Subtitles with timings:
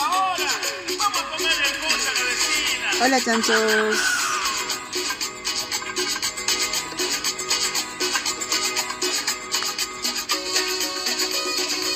[0.00, 0.50] Ahora,
[0.98, 2.90] vamos a comer el a la vecina.
[3.04, 3.96] Hola chanchos.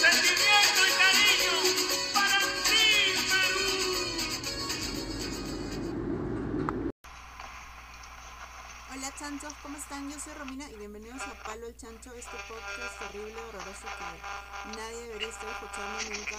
[0.00, 1.54] Sentimiento y cariño
[2.12, 2.84] para ti,
[3.30, 3.64] Perú.
[8.92, 10.10] Hola chanchos, ¿cómo están?
[10.10, 15.00] Yo soy Romina y bienvenidos a Palo el Chancho, este podcast horrible, horroroso que nadie
[15.08, 16.36] debería estar escuchando nunca.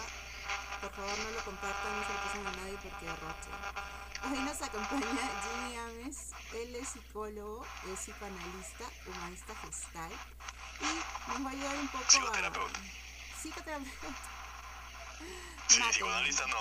[0.95, 3.49] Favor no lo compartan, no se lo pasen a nadie porque derroche.
[4.23, 10.11] Hoy nos acompaña Jimmy Ames, él es psicólogo, es psicoanalista, humanista gestal
[10.81, 12.09] y nos va a ayudar un poco a...
[12.09, 12.79] Psicoterapeuta.
[13.41, 14.07] Psicoterapeuta.
[15.67, 16.57] Sí, psicoanalista no.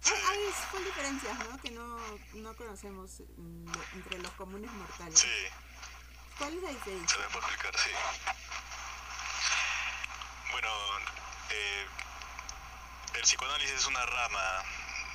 [0.00, 0.38] Sí, Ah, Hay
[0.70, 1.58] full diferencias, ¿no?
[1.58, 1.98] Que no,
[2.34, 5.18] no conocemos mm, entre los comunes mortales.
[5.18, 5.28] sí,
[6.38, 7.18] ¿Cuál es la diferencia?
[7.18, 7.90] se explicar, sí.
[10.52, 10.68] Bueno,
[11.50, 11.86] eh,
[13.14, 14.64] el psicoanálisis es una rama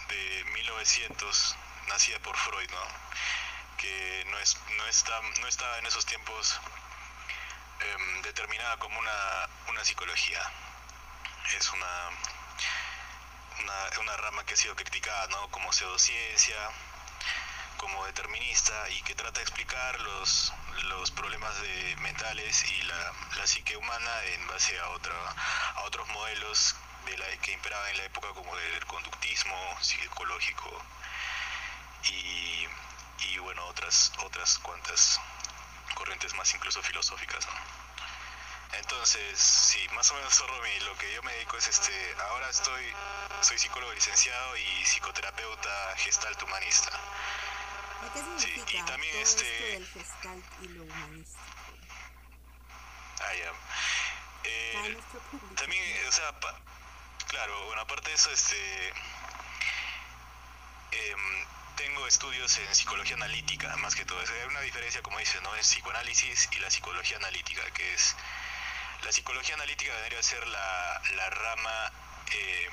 [0.08, 1.56] de 1900
[1.88, 2.88] nacida por Freud, ¿no?
[3.78, 6.60] Que no, es, no, está, no está en esos tiempos
[7.80, 10.40] em, determinada como una, una psicología.
[11.58, 12.10] Es una,
[13.62, 15.50] una, una rama que ha sido criticada, ¿no?
[15.52, 16.58] Como pseudociencia,
[17.78, 20.54] como determinista y que trata de explicar los,
[20.86, 25.14] los problemas de, mentales y la, la psique humana en base a, otra,
[25.76, 30.82] a otros modelos de la, que imperaban en la época como el conductismo psicológico
[32.10, 32.68] y,
[33.20, 35.20] y bueno, otras, otras cuantas
[35.96, 37.46] corrientes más incluso filosóficas.
[37.46, 37.54] ¿no?
[38.80, 42.84] Entonces, sí, más o menos, Romy, lo que yo me dedico es este, ahora estoy,
[43.42, 46.90] soy psicólogo licenciado y psicoterapeuta gestalt humanista.
[48.04, 51.40] ¿Y ¿Qué Sí, y también todo este- esto del gestalt y lo humanístico?
[53.22, 53.54] Ah, ya.
[54.44, 54.98] Eh.
[55.56, 56.60] También, o sea, pa-
[57.34, 58.90] claro, bueno, aparte de eso, este,
[60.92, 61.46] em,
[61.76, 64.20] tengo estudios en psicología analítica, más que todo.
[64.20, 65.56] O Hay una diferencia, como dice, ¿no?
[65.56, 68.16] En psicoanálisis y la psicología analítica, que es,
[69.04, 71.92] la psicología analítica debería ser la, la rama
[72.32, 72.70] eh,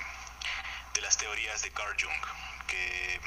[0.92, 2.22] de las teorías de Carl Jung,
[2.66, 3.21] que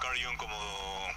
[0.00, 1.14] Carl Jung como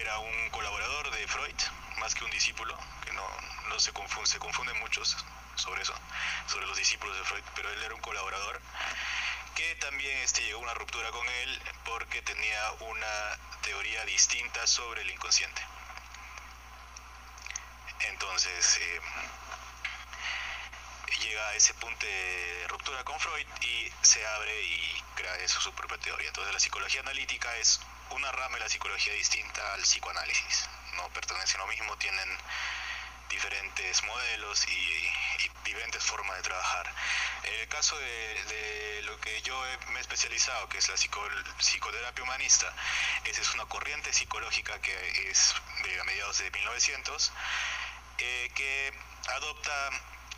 [0.00, 1.60] era un colaborador de Freud,
[1.98, 3.26] más que un discípulo, que no,
[3.68, 5.14] no se confunde, se confunden muchos
[5.58, 5.94] sobre eso,
[6.46, 8.60] sobre los discípulos de Freud, pero él era un colaborador
[9.54, 15.02] que también este, llegó a una ruptura con él porque tenía una teoría distinta sobre
[15.02, 15.60] el inconsciente.
[18.00, 19.00] Entonces, eh,
[21.22, 25.72] llega a ese punto de ruptura con Freud y se abre y crea eso, su
[25.72, 26.28] propia teoría.
[26.28, 27.80] Entonces la psicología analítica es
[28.10, 30.68] una rama de la psicología distinta al psicoanálisis.
[30.94, 32.28] No pertenecen a lo mismo, tienen
[33.28, 34.72] diferentes modelos y,
[35.44, 36.92] y diferentes formas de trabajar.
[37.44, 41.28] En el caso de, lo que yo he- me he especializado, que es la psico-
[41.58, 42.72] psicoterapia humanista,
[43.24, 47.32] esa es una corriente psicológica que es de a mediados de 1900,
[48.18, 48.92] eh, que
[49.34, 49.90] adopta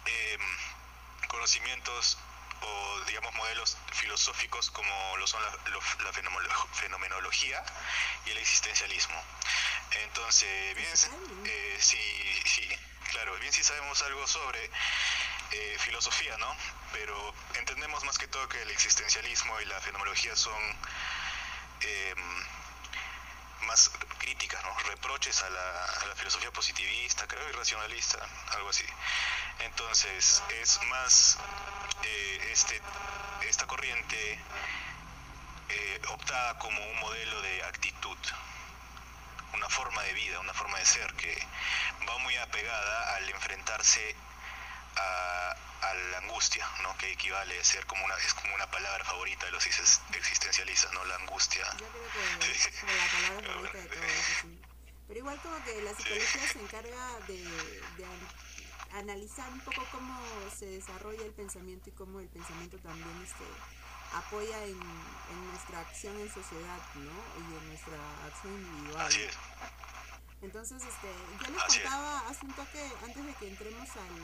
[0.06, 0.40] em,
[1.28, 2.18] conocimientos
[2.60, 5.50] o digamos modelos filosóficos como lo son la,
[6.04, 6.12] la
[6.72, 7.62] fenomenología
[8.26, 9.16] y el existencialismo.
[10.04, 10.88] Entonces, bien,
[11.46, 11.98] eh, sí,
[12.44, 12.68] sí,
[13.10, 14.70] claro, bien si sabemos algo sobre
[15.52, 16.54] eh, filosofía, ¿no?
[16.92, 20.60] Pero entendemos más que todo que el existencialismo y la fenomenología son
[21.80, 22.44] em,
[23.62, 24.76] más críticas, ¿no?
[24.88, 28.18] Reproches a la, a la filosofía positivista, creo, y racionalista,
[28.52, 28.84] algo así.
[29.60, 31.38] Entonces, es más
[32.02, 32.80] eh, este,
[33.48, 34.40] esta corriente
[35.68, 38.18] eh, optada como un modelo de actitud,
[39.54, 41.46] una forma de vida, una forma de ser que
[42.08, 44.16] va muy apegada al enfrentarse
[44.96, 46.96] a, a la angustia, ¿no?
[46.98, 50.92] que equivale a ser como una, es como una palabra favorita de los exis- existencialistas,
[50.92, 51.04] ¿no?
[51.04, 51.64] la angustia.
[51.78, 54.58] Yo creo que es como la palabra favorita de todos.
[55.08, 57.42] Pero igual como que la psicología se encarga de,
[57.96, 60.20] de an- analizar un poco cómo
[60.56, 63.44] se desarrolla el pensamiento y cómo el pensamiento también este,
[64.12, 67.10] apoya en, en nuestra acción en sociedad, ¿no?
[67.38, 67.96] Y en nuestra
[68.26, 69.06] acción individual.
[69.06, 69.36] Así es.
[70.42, 71.08] Entonces, este,
[71.44, 74.16] yo les Así contaba hace un toque, antes de que entremos al,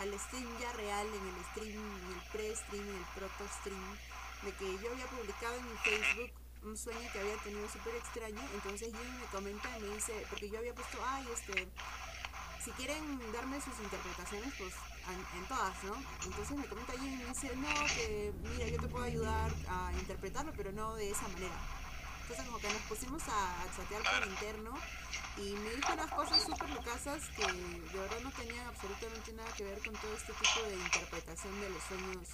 [0.00, 3.96] al stream ya real, en el stream, en el pre-stream, en el proto-stream,
[4.42, 6.30] de que yo había publicado en mi Facebook
[6.64, 10.48] un sueño que había tenido súper extraño, entonces Jimmy me comenta y me dice, porque
[10.48, 11.68] yo había puesto, ay, este,
[12.64, 14.72] si quieren darme sus interpretaciones, pues
[15.08, 15.94] en, en todas, ¿no?
[16.24, 19.92] Entonces me comenta Jimmy y me dice, no, que mira, yo te puedo ayudar a
[19.92, 21.83] interpretarlo, pero no de esa manera.
[22.24, 24.72] Entonces como que nos pusimos a, a chatear por interno
[25.36, 29.64] y me dijo unas cosas súper locasas que de verdad no tenían absolutamente nada que
[29.64, 32.28] ver con todo este tipo de interpretación de los sueños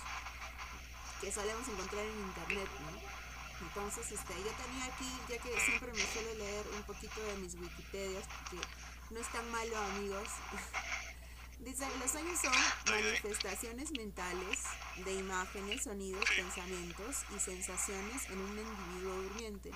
[1.20, 3.66] que solemos encontrar en internet, ¿no?
[3.66, 7.54] Entonces, este, yo tenía aquí, ya que siempre me suelo leer un poquito de mis
[7.56, 8.66] Wikipedias, porque
[9.10, 10.28] no es tan malo, amigos.
[11.60, 12.52] Dice, los sueños son
[12.90, 14.60] manifestaciones mentales
[15.04, 19.70] de imágenes, sonidos, pensamientos y sensaciones en un individuo durmiente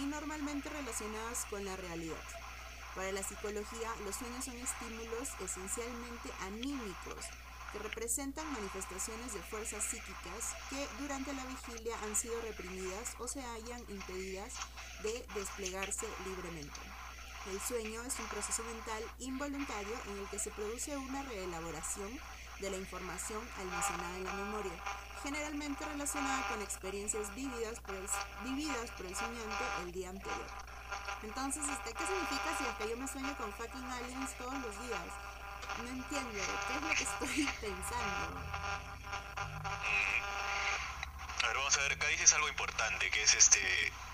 [0.00, 2.24] y normalmente relacionadas con la realidad.
[2.96, 7.24] Para la psicología, los sueños son estímulos esencialmente anímicos
[7.72, 13.40] que representan manifestaciones de fuerzas psíquicas que durante la vigilia han sido reprimidas o se
[13.42, 14.54] hallan impedidas
[15.04, 16.80] de desplegarse libremente.
[17.50, 22.20] El sueño es un proceso mental involuntario en el que se produce una reelaboración
[22.60, 24.72] de la información almacenada en la memoria,
[25.24, 28.06] generalmente relacionada con experiencias vividas por el,
[28.44, 30.46] vividas por el soñante el día anterior.
[31.24, 35.08] Entonces, este, ¿qué significa si que yo me sueño con fucking aliens todos los días?
[35.82, 38.40] No entiendo, ¿qué es lo que estoy pensando?
[41.42, 44.11] A ver, vamos a ver, acá dices algo importante, que es este, mm,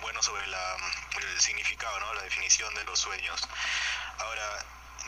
[0.00, 0.76] bueno, sobre la,
[1.20, 2.14] el significado, ¿no?
[2.14, 3.40] La definición de los sueños.
[4.18, 4.64] Ahora,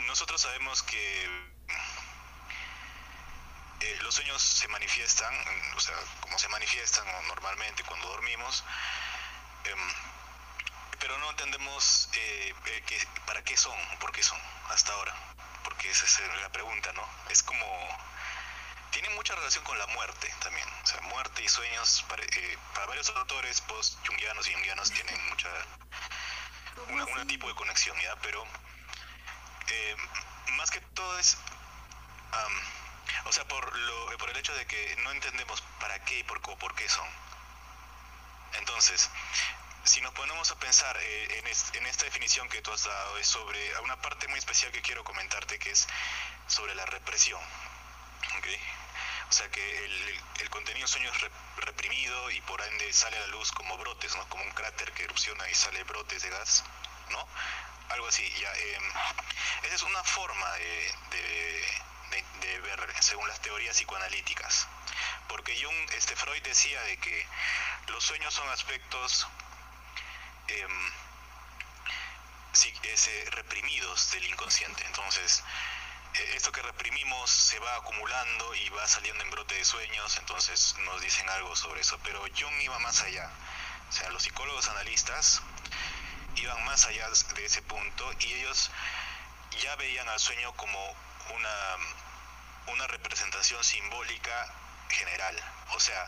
[0.06, 1.24] nosotros sabemos que
[3.80, 5.34] eh, los sueños se manifiestan,
[5.76, 8.64] o sea, como se manifiestan normalmente cuando dormimos,
[9.64, 9.94] em,
[10.98, 14.38] pero no entendemos eh, eh, para qué son, por qué son
[14.70, 15.14] hasta ahora
[15.64, 17.08] porque esa es la pregunta, ¿no?
[17.30, 17.66] Es como...
[18.92, 20.68] Tiene mucha relación con la muerte también.
[20.82, 25.48] O sea, muerte y sueños, para, eh, varios autores post-jungianos y jungianos tienen mucha...
[26.86, 28.14] un tipo de conexión, ¿ya?
[28.16, 28.44] Pero
[29.68, 29.96] eh,
[30.58, 31.36] más que todo es...
[33.24, 36.40] o sea, por, lo, por el hecho de que no entendemos para qué y por,
[36.40, 37.08] por qué son.
[38.58, 39.10] Entonces,
[39.84, 41.38] si nos ponemos a pensar eh,
[41.74, 45.02] en, esta definición que tú has dado, es sobre una parte muy especial que quiero
[45.02, 45.88] comentarte, que es
[46.46, 47.40] sobre la represión.
[49.32, 53.50] O sea que el, contenido sueño es reprimido y por ende sale a la luz
[53.52, 54.28] como brotes, ¿no?
[54.28, 56.62] como un cráter que erupciona y sale brotes de gas,
[57.08, 57.26] ¿no?
[57.88, 58.28] Algo así.
[58.38, 58.82] Ya, em,
[59.62, 60.94] esa es una forma de,
[62.42, 64.68] de, ver según las teorías psicoanalíticas.
[65.28, 67.26] Porque Jung, este Freud decía de que
[67.86, 69.26] los sueños son aspectos
[70.48, 70.66] eh,
[73.30, 74.84] reprimidos del inconsciente.
[74.84, 75.81] Entonces, eh,
[76.34, 81.00] esto que reprimimos se va acumulando y va saliendo en brote de sueños, entonces nos
[81.00, 81.98] dicen algo sobre eso.
[82.04, 83.30] Pero Jung iba más allá.
[83.88, 85.42] O sea, los psicólogos analistas
[86.36, 88.70] iban más allá de ese punto y ellos
[89.62, 90.78] ya veían al sueño como
[91.34, 91.76] una,
[92.72, 94.54] una representación simbólica
[94.88, 95.36] general.
[95.70, 96.06] O sea,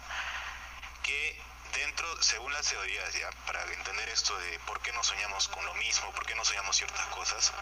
[1.03, 1.41] que
[1.75, 5.75] dentro, según las teorías, ya, para entender esto de por qué no soñamos con lo
[5.75, 7.53] mismo, por qué no soñamos ciertas cosas,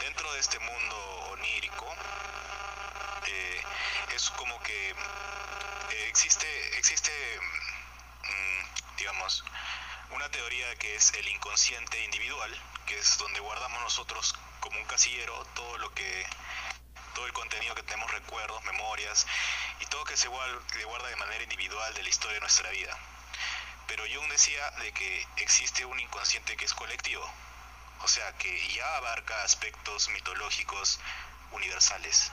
[0.00, 0.96] dentro de este mundo
[1.32, 1.94] onírico,
[3.26, 3.62] eh,
[4.14, 7.12] es como que eh, existe, existe,
[8.22, 9.44] mm, digamos,
[10.10, 12.50] una teoría que es el inconsciente individual,
[12.86, 16.26] que es donde guardamos nosotros como un casillero todo lo que
[17.14, 19.26] todo el contenido que tenemos, recuerdos, memorias
[19.80, 22.96] y todo que se guarda de manera individual de la historia de nuestra vida.
[23.88, 27.28] Pero Jung decía de que existe un inconsciente que es colectivo,
[28.00, 31.00] o sea, que ya abarca aspectos mitológicos
[31.50, 32.30] universales.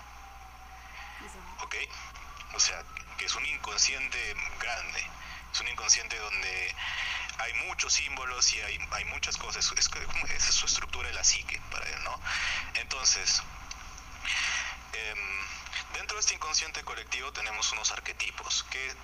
[1.61, 1.75] ¿Ok?
[2.53, 2.83] O sea,
[3.17, 5.09] que es un inconsciente grande,
[5.51, 6.75] es un inconsciente donde
[7.39, 12.03] hay muchos símbolos y hay, muchas cosas, es su estructura de la psique para él,
[12.03, 12.19] ¿no?
[12.75, 13.41] Entonces,
[14.93, 15.19] em,
[15.93, 18.95] dentro de este inconsciente colectivo tenemos unos arquetipos que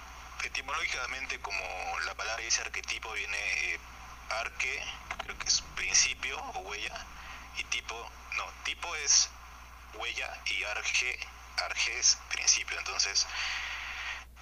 [0.44, 1.64] etimológicamente, como
[2.06, 3.80] la palabra dice arquetipo, viene eh,
[4.30, 4.84] arque,
[5.24, 7.06] creo que es principio o huella,
[7.58, 7.96] y tipo,
[8.38, 9.30] no, tipo es
[9.94, 11.20] huella y arge,
[11.66, 12.78] arge es principio.
[12.78, 13.28] Entonces,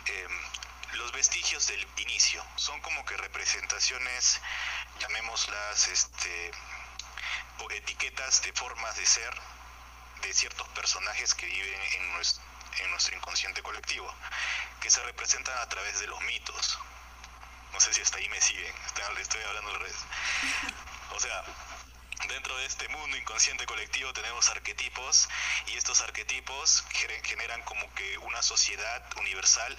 [0.06, 0.42] em,
[0.94, 4.42] los vestigios del inicio son como que representaciones,
[5.00, 6.52] llamémoslas, este,
[7.60, 9.34] o etiquetas de formas de ser
[10.22, 12.49] de ciertos personajes que viven en nuestro
[12.82, 14.14] en nuestro inconsciente colectivo,
[14.82, 16.80] que se representan a través de los mitos.
[17.74, 18.74] No sé si hasta ahí me siguen,
[19.20, 19.96] estoy hablando al revés.
[21.12, 21.44] O sea,
[22.28, 25.30] dentro de este mundo inconsciente colectivo tenemos arquetipos
[25.68, 26.84] y estos arquetipos
[27.24, 29.78] generan como que una sociedad universal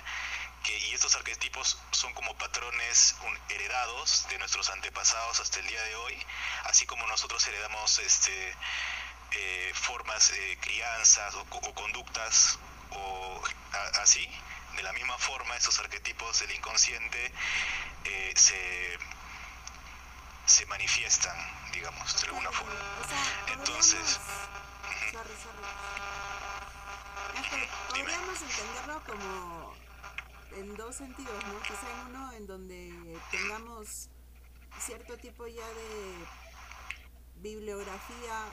[0.65, 3.17] que, y estos arquetipos son como patrones
[3.49, 6.27] heredados de nuestros antepasados hasta el día de hoy,
[6.65, 8.55] así como nosotros heredamos este,
[9.33, 12.59] eh, formas de crianzas o, o conductas
[12.91, 13.43] o
[14.01, 14.29] así,
[14.77, 17.33] de la misma forma, esos arquetipos del inconsciente
[18.05, 18.99] eh, se,
[20.47, 21.37] se manifiestan,
[21.73, 22.75] digamos, de alguna forma.
[23.49, 24.21] Entonces...
[27.89, 29.75] podríamos entenderlo como
[30.57, 31.61] en dos sentidos, ¿no?
[31.63, 34.09] Quizá en uno en donde tengamos
[34.79, 36.27] cierto tipo ya de
[37.37, 38.45] bibliografía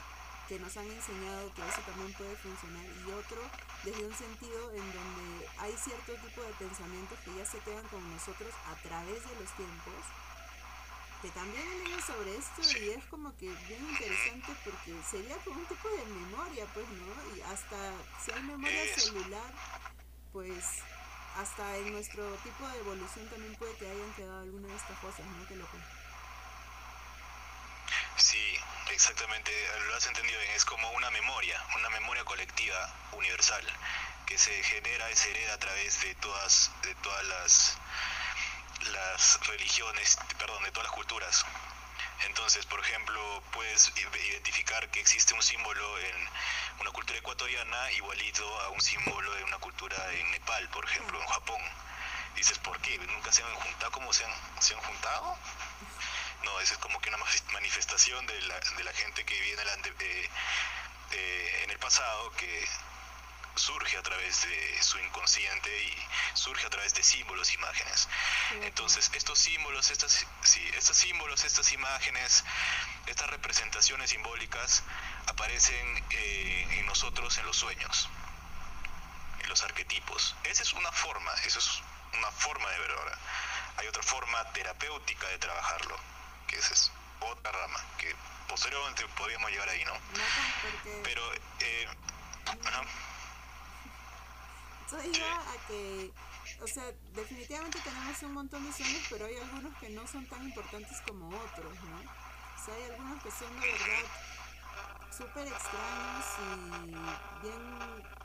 [0.48, 3.42] que nos han enseñado que eso también puede funcionar y otro
[3.88, 8.04] desde un sentido en donde hay cierto tipo de pensamientos que ya se quedan con
[8.12, 10.04] nosotros a través de los tiempos
[11.22, 15.62] que también he leído sobre esto y es como que bien interesante porque sería como
[15.62, 19.08] un tipo de memoria pues no y hasta si hay memoria Eso.
[19.08, 19.54] celular
[20.34, 20.84] pues
[21.38, 25.26] hasta en nuestro tipo de evolución también puede que hayan quedado alguna de estas cosas
[25.26, 25.78] no que loco
[28.18, 28.58] Sí,
[28.92, 29.52] exactamente,
[29.88, 33.64] lo has entendido bien, es como una memoria, una memoria colectiva universal
[34.26, 37.78] que se genera y se hereda a través de todas, de todas las,
[38.92, 41.46] las religiones, perdón, de todas las culturas.
[42.26, 46.30] Entonces, por ejemplo, puedes identificar que existe un símbolo en
[46.80, 51.28] una cultura ecuatoriana igualito a un símbolo de una cultura en Nepal, por ejemplo, en
[51.28, 51.62] Japón.
[52.36, 52.98] Dices, ¿por qué?
[52.98, 53.92] ¿Nunca se han juntado?
[53.92, 55.38] ¿Cómo se han, se han juntado?
[56.48, 57.18] No, eso es como que una
[57.52, 59.62] manifestación de la, de la gente que viene
[60.00, 60.30] eh,
[61.12, 62.68] eh, en el pasado, que
[63.56, 65.98] surge a través de su inconsciente y
[66.36, 68.08] surge a través de símbolos, imágenes.
[68.62, 72.46] Entonces, estos símbolos, estas, sí, estos símbolos, estas imágenes,
[73.08, 74.84] estas representaciones simbólicas
[75.26, 78.10] aparecen eh, en nosotros en los sueños,
[79.42, 80.36] en los arquetipos.
[80.46, 81.82] Esa es una forma, eso es
[82.14, 83.18] una forma de ver ahora.
[83.78, 86.00] Hay otra forma terapéutica de trabajarlo,
[86.48, 88.16] que esa es otra rama, que
[88.48, 89.94] posteriormente podríamos llegar ahí, ¿no?
[89.94, 90.00] no
[90.62, 91.22] porque Pero,
[91.60, 91.88] eh,
[92.66, 92.82] ajá,
[94.88, 96.12] Eso iba a que,
[96.62, 100.44] o sea, definitivamente tenemos un montón de sueños, pero hay algunos que no son tan
[100.44, 101.98] importantes como otros, ¿no?
[101.98, 104.06] O sea, hay algunos que son de verdad
[105.18, 108.18] súper extraños y bien...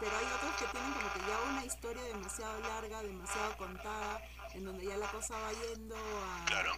[0.00, 4.20] Pero hay otros que tienen como que ya una historia demasiado larga, demasiado contada,
[4.58, 6.72] en donde ya la cosa va yendo a, claro.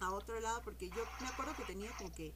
[0.00, 2.32] a otro lado, porque yo me acuerdo que tenía como que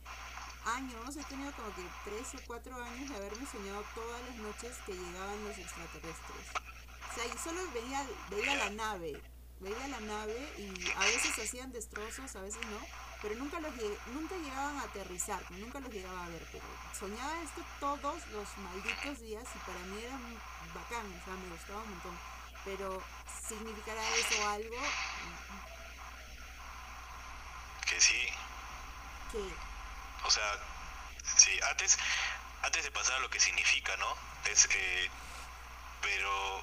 [0.65, 4.77] años, he tenido como que tres o cuatro años de haberme soñado todas las noches
[4.87, 6.47] que llegaban los extraterrestres.
[7.11, 9.23] O sea, y solo veía, veía la nave,
[9.61, 12.81] veía la nave y a veces hacían destrozos, a veces no,
[13.21, 13.73] pero nunca los
[14.15, 16.65] nunca llegaban a aterrizar, nunca los llegaba a ver, pero
[16.99, 20.19] soñaba esto todos los malditos días y para mí era
[20.75, 22.40] bacán, o sea, me gustaba un montón.
[22.65, 23.03] Pero
[23.49, 24.77] significará eso algo
[27.87, 28.29] Que sí,
[29.33, 29.39] que
[30.25, 30.59] O sea,
[31.37, 31.99] sí, antes,
[32.63, 34.15] antes de pasar a lo que significa, ¿no?
[34.45, 35.11] Es, eh,
[36.01, 36.63] pero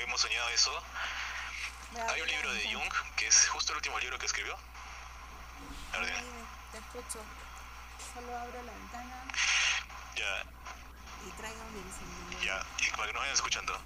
[0.00, 0.82] hemos soñado eso.
[2.08, 4.56] Hay un libro de Jung, que es justo el último libro que escribió.
[6.72, 7.20] Te escucho.
[8.12, 9.24] Solo abro la ventana
[10.16, 10.42] Ya,
[12.40, 13.80] y ya, y para que nos vayan escuchando.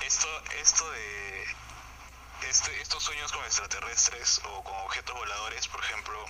[0.00, 0.28] Esto,
[0.60, 1.44] esto de
[2.48, 6.24] este, estos sueños con extraterrestres o con objetos voladores, por ejemplo,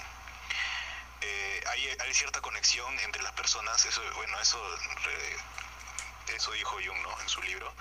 [1.20, 4.58] eh, hay, hay cierta conexión entre las personas, eso, bueno, eso,
[5.04, 5.36] re-
[6.34, 7.20] eso dijo Jung, ¿no?
[7.20, 7.72] En su libro,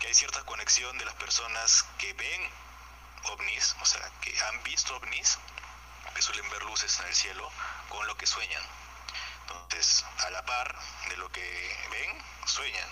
[0.00, 2.50] que hay cierta conexión de las personas que ven
[3.24, 5.38] ovnis, o sea, que han visto ovnis,
[6.14, 7.50] que suelen ver luces en el cielo,
[7.90, 8.62] con lo que sueñan.
[9.48, 10.74] Entonces, a la par
[11.08, 12.88] de lo que ven, sueñan.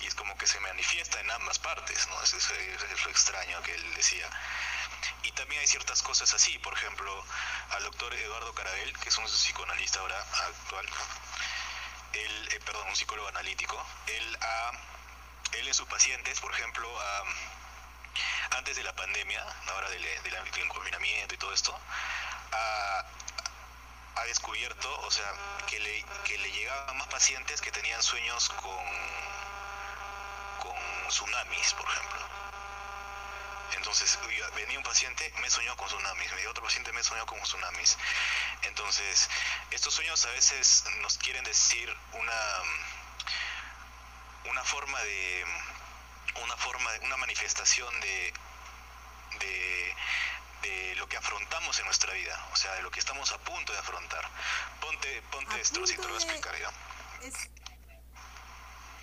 [0.00, 2.22] Y es como que se manifiesta en ambas partes, ¿no?
[2.22, 4.28] Eso es, es extraño que él decía.
[5.24, 7.24] Y también hay ciertas cosas así, por ejemplo,
[7.72, 10.86] al doctor Eduardo Carabel, que es un psicoanalista ahora actual,
[12.12, 13.76] él, eh, perdón, un psicólogo analítico,
[14.06, 14.72] él, ha,
[15.52, 20.68] él en sus pacientes, por ejemplo, ha- antes de la pandemia, ahora del, del, del
[20.68, 21.78] confinamiento y todo esto,
[22.52, 23.04] ha,
[24.20, 25.32] ha descubierto, o sea,
[25.66, 28.86] que le, que le llegaban más pacientes que tenían sueños con,
[30.58, 30.76] con
[31.08, 32.20] tsunamis, por ejemplo.
[33.76, 34.18] Entonces,
[34.54, 37.96] venía un paciente, me soñó con tsunamis, venía otro paciente, me soñó con tsunamis.
[38.62, 39.30] Entonces,
[39.70, 42.62] estos sueños a veces nos quieren decir una,
[44.50, 45.44] una forma de,
[46.42, 48.34] una forma, de, una manifestación de,
[49.38, 49.96] de,
[50.62, 53.72] de lo que afrontamos en nuestra vida, o sea, de lo que estamos a punto
[53.72, 54.28] de afrontar.
[54.80, 56.70] Ponte, ponte A esto, si te lo voy a explicar ya.
[57.26, 57.34] Es...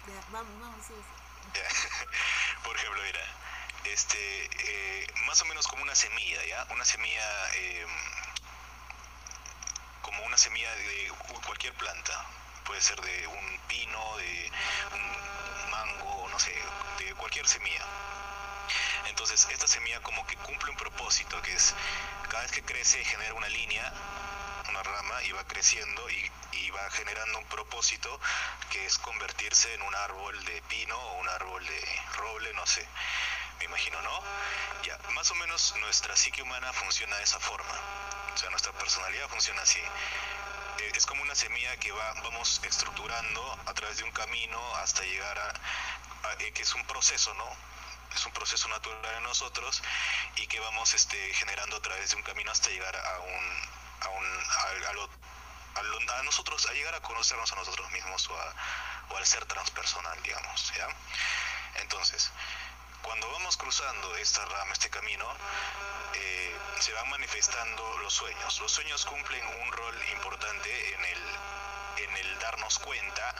[0.08, 0.94] Ya, vamos, vamos, sí.
[1.54, 1.68] Ya.
[2.64, 3.20] Por ejemplo, mira,
[3.86, 6.66] este, eh, más o menos como una semilla, ¿ya?
[6.72, 7.86] Una semilla, eh,
[10.02, 11.12] como una semilla de
[11.46, 12.26] cualquier planta.
[12.66, 14.52] Puede ser de un pino, de
[14.94, 16.54] un mango, no sé,
[17.00, 17.86] de cualquier semilla.
[19.10, 21.74] Entonces, esta semilla como que cumple un propósito, que es,
[22.30, 23.92] cada vez que crece genera una línea,
[24.70, 28.20] una rama y va creciendo y, y va generando un propósito
[28.70, 32.86] que es convertirse en un árbol de pino o un árbol de roble, no sé,
[33.60, 34.22] me imagino, ¿no?
[34.84, 37.74] Ya, más o menos nuestra psique humana funciona de esa forma,
[38.34, 39.80] o sea, nuestra personalidad funciona así.
[40.80, 45.04] Eh, Es como una semilla que va, vamos estructurando a través de un camino hasta
[45.04, 45.50] llegar a,
[46.30, 47.46] a- eh, que es un proceso, ¿no?
[48.16, 49.82] Es un proceso natural en nosotros
[50.36, 53.70] y que vamos este, generando a través de un camino hasta llegar a un,
[54.02, 54.26] a un,
[54.86, 55.10] a, a lo-
[55.76, 58.54] a lo- a nosotros, a llegar a conocernos a nosotros mismos o, a-
[59.10, 60.74] o al ser transpersonal, digamos.
[61.76, 62.32] Entonces,
[63.04, 65.26] cuando vamos cruzando esta rama, este camino,
[66.16, 68.60] eh, se van manifestando los sueños.
[68.60, 71.24] Los sueños cumplen un rol importante en el,
[72.10, 73.36] en el darnos cuenta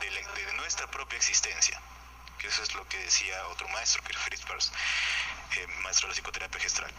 [0.00, 1.80] de, la- de nuestra propia existencia.
[2.38, 4.72] Que eso es lo que decía otro maestro, que es Fritz Perls,
[5.56, 6.92] eh, maestro de la psicoterapia gestral.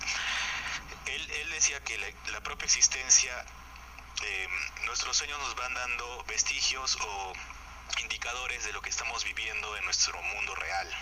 [1.06, 1.98] Él, decía que
[2.32, 3.46] la, propia existencia,
[4.24, 4.48] eh,
[4.86, 7.34] nuestros sueños nos van dando vestigios o
[8.00, 10.96] indicadores de lo que estamos viviendo en nuestro mundo real.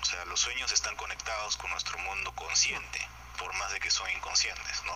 [0.00, 4.08] O sea, los sueños están conectados con nuestro mundo consciente, por más de que son
[4.10, 4.94] inconscientes, ¿no?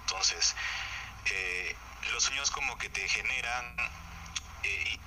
[0.00, 0.54] Entonces,
[1.26, 1.76] eh,
[2.12, 3.76] los sueños como que te generan,
[4.62, 5.02] em,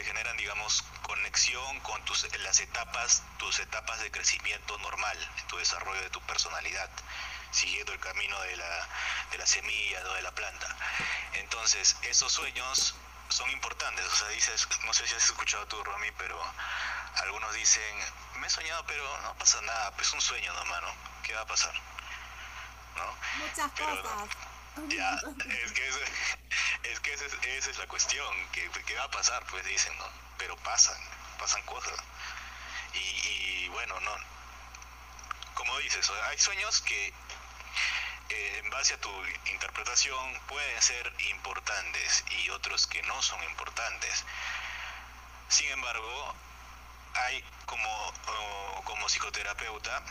[0.00, 6.00] te generan, digamos, conexión con tus, las etapas, tus etapas de crecimiento normal, tu desarrollo
[6.00, 6.88] de tu personalidad,
[7.50, 8.88] siguiendo el camino de la,
[9.30, 10.14] de la semilla, ¿no?
[10.14, 10.74] de la planta.
[11.34, 12.94] Entonces, esos sueños
[13.28, 14.06] son importantes.
[14.06, 16.42] O sea, dices, no sé si has escuchado tú, Romy, pero
[17.16, 17.94] algunos dicen,
[18.36, 20.88] me he soñado, pero no pasa nada, pues es un sueño, no, mano.
[21.24, 21.74] ¿Qué va a pasar?
[22.96, 23.16] ¿No?
[23.44, 24.28] Muchas Pero- cosas.
[24.76, 25.14] Ya,
[25.64, 26.04] es que, ese-
[26.92, 29.96] es que esa es, esa es la cuestión, que, que va a pasar, pues dicen,
[29.98, 30.06] ¿no?
[30.38, 30.96] Pero pasan,
[31.38, 31.98] pasan cosas.
[32.94, 34.12] Y, y bueno, no.
[35.54, 37.12] Como dices, hay sueños que
[38.30, 39.10] eh, en base a tu
[39.52, 44.24] interpretación pueden ser importantes y otros que no son importantes.
[45.48, 46.34] Sin embargo,
[47.14, 48.12] hay como,
[48.84, 50.02] como psicoterapeuta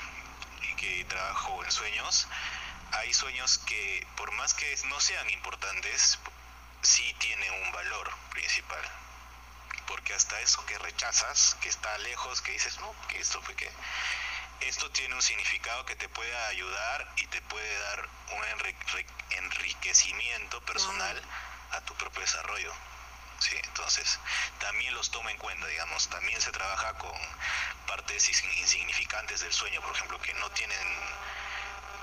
[0.78, 2.28] que trabajo en sueños,
[2.94, 6.20] hay sueños que por más que no sean importantes,
[6.82, 8.84] sí tienen un valor principal.
[9.88, 13.70] Porque hasta eso que rechazas, que está lejos, que dices, no, que esto fue que...
[14.62, 18.44] Esto tiene un significado que te puede ayudar y te puede dar un
[19.32, 21.22] enriquecimiento personal
[21.72, 22.74] a tu propio desarrollo.
[23.40, 24.20] Sí, entonces
[24.60, 27.18] también los toma en cuenta, digamos, también se trabaja con
[27.88, 30.88] partes insi- insignificantes del sueño, por ejemplo, que no tienen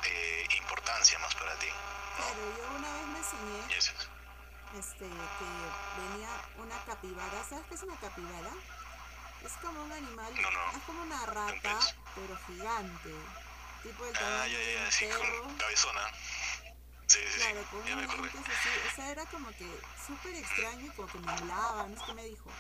[0.07, 1.67] eh, importancia más para ti.
[2.17, 3.21] Claro, yo una vez me
[3.77, 3.93] es.
[4.79, 7.45] este, que venía una capibara.
[7.49, 8.51] ¿Sabes qué es una capibara?
[9.45, 10.71] Es como un animal, No, no.
[10.73, 11.79] es como una rata,
[12.15, 13.15] pero gigante.
[13.83, 16.01] Tipo el Ah, tamaño ya, de sí, con cabezona.
[17.07, 18.31] Sí, Claro, ya me unos acordé.
[18.31, 18.69] dientes así.
[18.91, 22.15] O sea, era como que súper extraño y como que me hablaba, no sé qué
[22.15, 22.51] me dijo.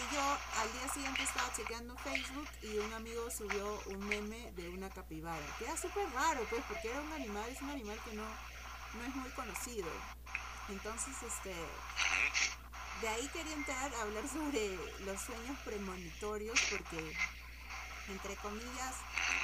[0.00, 4.70] Y yo al día siguiente estaba chequeando Facebook y un amigo subió un meme de
[4.70, 5.44] una capibara.
[5.58, 9.04] Que era súper raro, pues, porque era un animal, es un animal que no, no
[9.06, 9.90] es muy conocido.
[10.70, 11.54] Entonces, este,
[13.02, 17.14] de ahí quería entrar a hablar sobre los sueños premonitorios, porque,
[18.08, 18.94] entre comillas,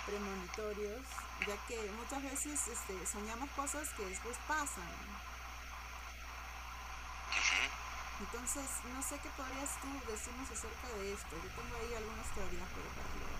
[0.07, 1.05] premonitorios,
[1.47, 4.89] ya que muchas veces este, soñamos cosas que después pasan.
[8.21, 11.37] Entonces, no sé qué podrías tú decirnos acerca de esto.
[11.43, 13.37] Yo tengo ahí algunas teorías, pero para luego.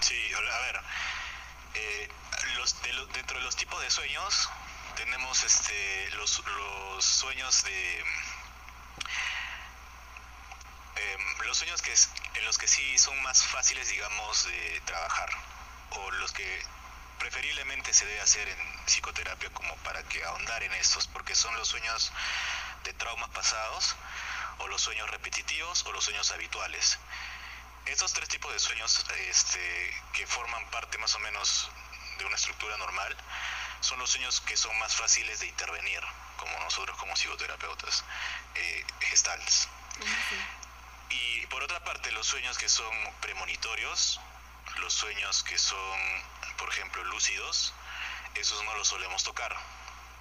[0.00, 0.80] Sí, a ver,
[1.74, 2.08] eh,
[2.56, 4.48] los, de lo- dentro de los tipos de sueños
[4.96, 8.00] tenemos este los, los sueños de
[10.96, 15.30] em, los sueños que es- en los que sí son más fáciles, digamos, de trabajar
[15.90, 16.62] o los que
[17.20, 21.68] preferiblemente se debe hacer en psicoterapia como para que ahondar en estos, porque son los
[21.68, 22.10] sueños
[22.82, 23.94] de traumas pasados
[24.58, 26.98] o los sueños repetitivos o los sueños habituales.
[27.86, 31.70] Estos tres tipos de sueños este, que forman parte más o menos
[32.18, 33.16] de una estructura normal
[33.80, 36.00] son los sueños que son más fáciles de intervenir,
[36.36, 38.04] como nosotros como psicoterapeutas,
[38.54, 39.68] eh, gestales.
[41.10, 44.20] Y por otra parte, los sueños que son premonitorios,
[44.76, 46.00] los sueños que son,
[46.60, 47.72] por ejemplo, lúcidos,
[48.34, 49.56] esos no los solemos tocar,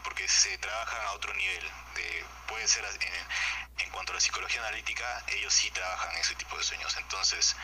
[0.03, 1.69] porque se trabajan a otro nivel.
[1.95, 6.57] De, puede ser en, en cuanto a la psicología analítica, ellos sí trabajan ese tipo
[6.57, 6.95] de sueños.
[6.97, 7.55] Entonces,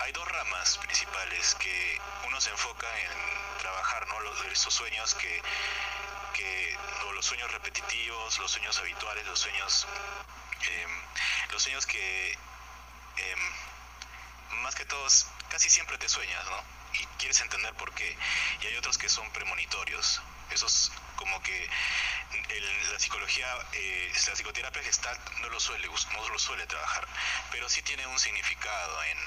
[0.00, 4.20] hay dos ramas principales que uno se enfoca en trabajar, ¿no?
[4.20, 5.42] Los, estos sueños que,
[6.34, 9.86] que o los sueños repetitivos, los sueños habituales, los sueños
[10.60, 10.90] em,
[11.50, 13.38] los sueños que em,
[14.62, 16.81] más que todos casi siempre te sueñas, ¿no?
[16.94, 18.16] Y quieres entender por qué.
[18.60, 20.20] Y hay otros que son premonitorios.
[20.50, 21.68] Esos como que
[22.50, 27.06] el- la psicología, eh, la psicoterapia gestal no lo suele no lo suele trabajar,
[27.50, 29.18] pero sí tiene un significado en,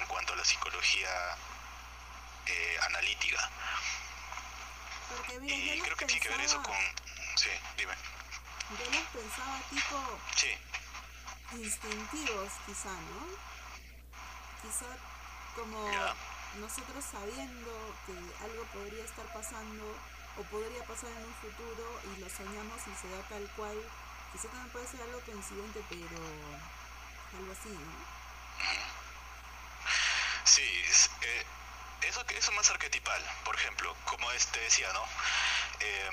[0.00, 1.08] en cuanto a la psicología
[2.46, 3.50] eh, analítica.
[5.16, 6.76] Porque mira, Y creo que tiene que ver eso con...
[7.36, 7.94] Sí, dime.
[8.78, 10.56] Yo los pensaba tipo Sí,
[11.52, 13.26] instintivos quizá, ¿no?
[14.62, 14.86] Quizá
[15.54, 16.14] como.
[16.60, 17.70] Nosotros sabiendo
[18.06, 18.12] que
[18.44, 19.96] algo podría estar pasando
[20.36, 23.76] o podría pasar en un futuro y lo soñamos y se da tal cual,
[24.32, 26.20] quizá también puede ser algo coincidente, pero
[27.38, 28.22] algo así, ¿no?
[30.44, 30.62] Sí,
[31.22, 31.46] eh,
[32.02, 35.04] eso, eso más arquetipal, por ejemplo, como este decía, ¿no?
[35.80, 36.10] Eh,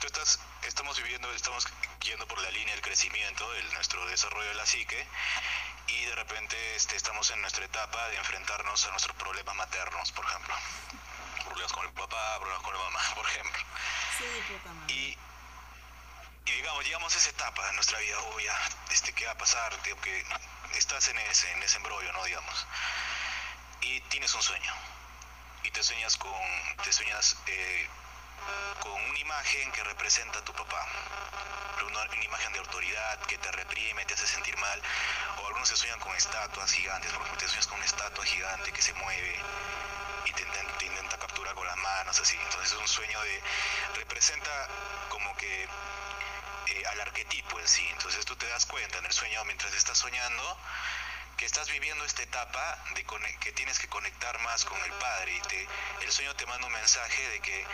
[0.00, 1.66] tú estás, estamos viviendo, estamos
[2.02, 5.06] yendo por la línea del crecimiento, de nuestro desarrollo de la psique,
[5.86, 10.24] y de repente este, estamos en nuestra etapa de enfrentarnos a nuestros problemas maternos, por
[10.24, 10.54] ejemplo.
[11.44, 13.62] Problemas con el papá, problemas con la mamá, por ejemplo.
[14.18, 14.94] Sí, puta madre.
[14.94, 15.18] Y,
[16.46, 18.58] y digamos, llegamos a esa etapa de nuestra vida, oh, ya,
[18.90, 19.74] este, ¿qué va a pasar?
[19.82, 20.24] Tío, que
[20.74, 22.24] estás en ese, en ese embrollo, ¿no?
[22.24, 22.66] Digamos.
[23.80, 24.72] Y tienes un sueño.
[25.62, 26.32] Y te sueñas con,
[26.84, 27.88] te sueñas eh,
[28.80, 30.86] con una imagen que representa a tu papá.
[31.86, 34.82] Una, una imagen de autoridad que te reprime, te hace sentir mal.
[35.38, 38.72] O algunos se sueñan con estatuas gigantes, por ejemplo, te sueñas con una estatua gigante
[38.72, 39.40] que se mueve
[40.24, 42.36] y te intenta, te intenta capturar con las manos, así.
[42.42, 43.42] Entonces es un sueño de...
[43.96, 44.68] representa
[45.08, 47.86] como que eh, al arquetipo en sí.
[47.92, 50.58] Entonces tú te das cuenta en el sueño mientras estás soñando
[51.36, 53.04] que estás viviendo esta etapa de
[53.40, 55.32] que tienes que conectar más con el Padre
[56.00, 57.66] y el sueño te manda un mensaje de que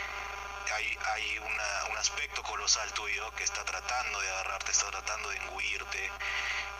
[0.71, 5.37] hay, hay una- un aspecto colosal tuyo que está tratando de agarrarte, está tratando de
[5.37, 6.09] engulirte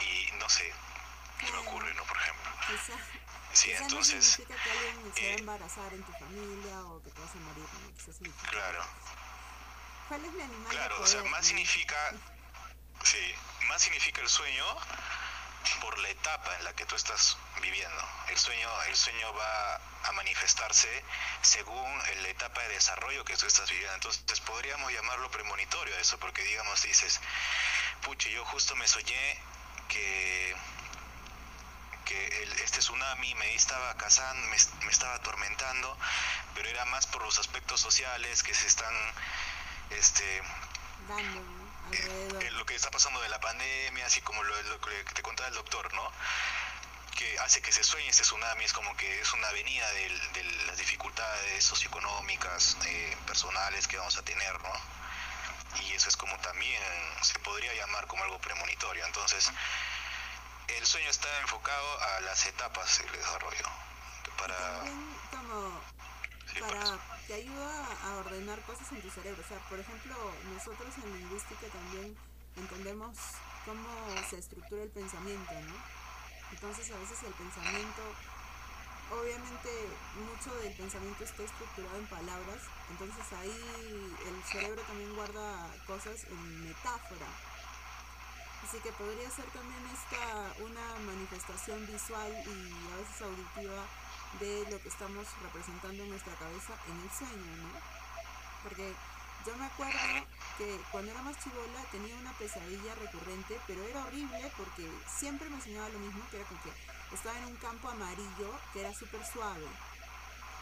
[0.01, 0.71] y no sé,
[1.39, 2.03] qué me ocurre, ¿no?
[2.05, 2.51] Por ejemplo.
[2.67, 2.93] Quizá,
[3.53, 6.79] Sí, quizá entonces, no significa que alguien se va a eh, embarazar en tu familia
[6.85, 8.49] o que te vas a morir, ¿no?
[8.49, 8.83] Claro.
[10.07, 11.95] ¿Cuál es mi animal Claro, o sea, más significa,
[13.03, 13.35] sí,
[13.67, 14.65] más significa el sueño
[15.81, 18.03] por la etapa en la que tú estás viviendo.
[18.29, 21.03] El sueño, el sueño va a manifestarse
[21.41, 23.93] según la etapa de desarrollo que tú estás viviendo.
[23.95, 27.19] Entonces podríamos llamarlo premonitorio eso, porque digamos dices,
[28.01, 29.39] puche, yo justo me soñé
[29.89, 30.55] que
[32.05, 35.97] que el- este tsunami me estaba cazando, me, me estaba atormentando,
[36.53, 38.93] pero era más por los aspectos sociales que se están
[39.91, 40.41] este.
[41.91, 45.49] Eh, lo que está pasando de la pandemia, así como lo, lo que te contaba
[45.49, 46.11] el doctor, ¿no?
[47.15, 50.43] Que hace que se sueñe este tsunami, es como que es una avenida del- de,
[50.67, 54.73] las dificultades socioeconómicas, eh, personales que vamos a tener, ¿no?
[55.81, 56.81] Y eso es como también
[57.21, 59.05] se podría llamar como algo premonitorio.
[59.05, 59.51] Entonces,
[60.67, 63.65] el sueño está enfocado a las etapas del desarrollo.
[64.37, 65.81] Para, También como
[66.53, 66.99] sí, por para eso.
[67.27, 69.41] Te ayuda a ordenar cosas en tu cerebro.
[69.43, 70.15] O sea, por ejemplo,
[70.53, 72.15] nosotros en lingüística también
[72.55, 73.17] entendemos
[73.65, 73.89] cómo
[74.29, 75.75] se estructura el pensamiento, ¿no?
[76.51, 78.01] Entonces a veces el pensamiento,
[79.09, 79.69] obviamente
[80.21, 86.63] mucho del pensamiento está estructurado en palabras, entonces ahí el cerebro también guarda cosas en
[86.67, 87.25] metáfora.
[88.63, 93.83] Así que podría ser también esta una manifestación visual y a veces auditiva
[94.39, 97.79] de lo que estamos representando en nuestra cabeza en el sueño, ¿no?
[98.63, 98.93] Porque
[99.45, 99.99] yo me acuerdo
[100.57, 105.61] que cuando era más chivola tenía una pesadilla recurrente, pero era horrible porque siempre me
[105.61, 106.71] soñaba lo mismo, que era como que
[107.13, 109.67] estaba en un campo amarillo que era súper suave.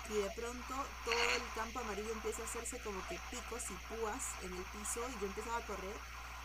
[0.10, 0.74] Y de pronto
[1.06, 5.00] todo el campo amarillo empieza a hacerse como que picos y púas en el piso
[5.08, 5.96] y yo empezaba a correr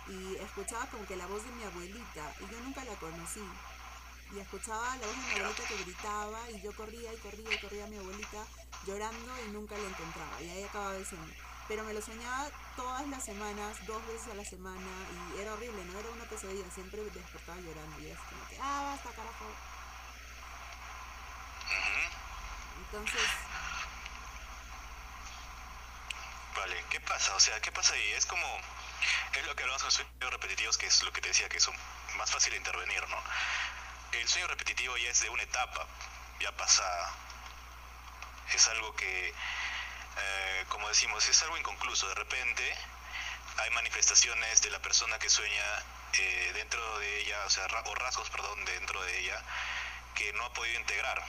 [0.08, 3.42] y escuchaba como que la voz de mi abuelita y yo nunca la conocí
[4.34, 7.58] y escuchaba la voz de mi abuelita que gritaba y yo corría y corría y
[7.58, 8.44] corría a mi abuelita
[8.86, 11.34] llorando y nunca la encontraba y ahí acababa el sueño
[11.68, 14.90] pero me lo soñaba todas las semanas dos veces a la semana
[15.36, 18.94] y era horrible no era una pesadilla siempre despertaba llorando y es como que ah
[18.94, 19.46] basta carajo
[22.78, 23.22] entonces
[26.56, 27.34] Vale, ¿qué pasa?
[27.34, 28.12] O sea, ¿qué pasa ahí?
[28.12, 28.46] Es como,
[29.34, 31.68] es lo que hablamos con sueños repetitivos, que es lo que te decía, que es
[32.16, 33.18] más fácil intervenir, ¿no?
[34.12, 35.86] El sueño repetitivo ya es de una etapa,
[36.40, 37.12] ya pasada.
[38.52, 42.08] Es algo que, eh, como decimos, es algo inconcluso.
[42.08, 42.76] De repente
[43.58, 48.30] hay manifestaciones de la persona que sueña eh, dentro de ella, o sea, o rasgos,
[48.30, 49.42] perdón, dentro de ella,
[50.14, 51.22] que no ha podido integrar.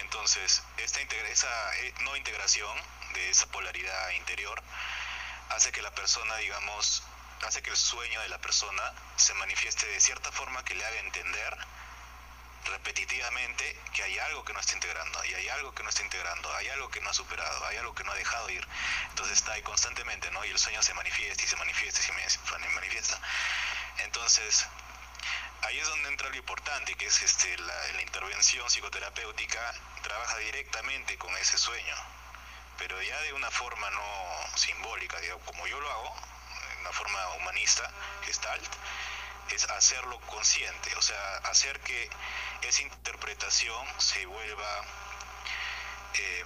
[0.00, 2.76] Entonces, esta integra- esa eh, no integración
[3.14, 4.62] de esa polaridad interior
[5.50, 7.02] hace que la persona, digamos,
[7.42, 8.82] hace que el sueño de la persona
[9.16, 11.56] se manifieste de cierta forma que le haga entender
[12.66, 16.54] repetitivamente que hay algo que no está integrando, y hay algo que no está integrando,
[16.56, 18.66] hay algo que no ha superado, hay algo que no ha dejado ir.
[19.10, 20.44] Entonces está ahí constantemente, ¿no?
[20.44, 22.12] Y el sueño se manifiesta y se manifiesta y se
[22.74, 23.20] manifiesta.
[23.98, 24.66] Entonces,
[25.62, 31.34] ahí es donde entra lo importante, que es este, la, intervención psicoterapéutica trabaja directamente con
[31.36, 31.94] ese sueño,
[32.78, 36.16] pero ya de una forma no simbólica, digamos, como yo lo hago,
[36.86, 37.90] una forma humanista,
[38.24, 38.72] gestalt,
[39.50, 42.08] es hacerlo consciente, o sea, hacer que
[42.62, 44.84] esa interpretación se vuelva
[46.14, 46.44] eh,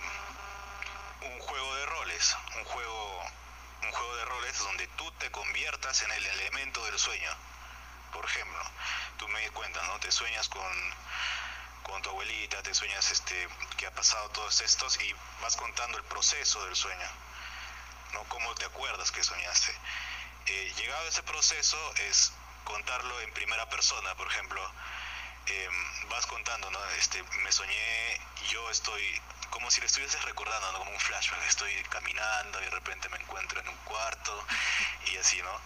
[1.21, 3.23] un juego de roles, un juego,
[3.83, 7.31] un juego de roles donde tú te conviertas en el elemento del sueño.
[8.15, 8.63] Por ejemplo,
[9.19, 10.01] tú me cuentas, ¿no?
[10.01, 10.95] Te sueñas con,
[11.83, 16.05] con tu abuelita, te sueñas este, que ha pasado todos estos y vas contando el
[16.05, 17.09] proceso del sueño,
[18.15, 18.25] ¿no?
[18.25, 19.75] ¿Cómo te acuerdas que soñaste?
[20.77, 22.33] Llegado a ese proceso es
[22.65, 24.61] contarlo en primera persona, por ejemplo,
[25.47, 26.85] em, vas contando, ¿no?
[26.99, 30.79] Este, me soñé, yo estoy como si le estuvieses recordando, ¿no?
[30.79, 34.47] como un flashback, estoy caminando y de repente me encuentro en un cuarto
[35.07, 35.61] y así, ¿no?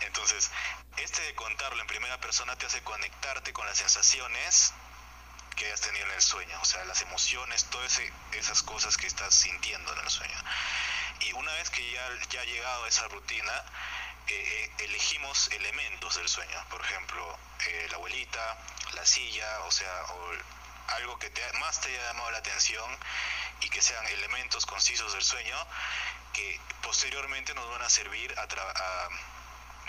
[0.00, 0.50] Entonces,
[0.96, 4.72] este de contarlo en primera persona te hace conectarte con las sensaciones
[5.56, 8.00] que has tenido en el sueño, o sea, las emociones, todas
[8.32, 10.38] esas cosas que estás sintiendo en el sueño.
[11.20, 13.64] Y una vez que ya, ya ha llegado a esa rutina,
[14.28, 18.58] eh, elegimos elementos del sueño, por ejemplo, eh, la abuelita,
[18.94, 20.32] la silla, o sea, o
[20.96, 22.90] algo que te, más te haya llamado la atención
[23.60, 25.56] y que sean elementos concisos del sueño
[26.32, 28.46] que posteriormente nos van a servir a,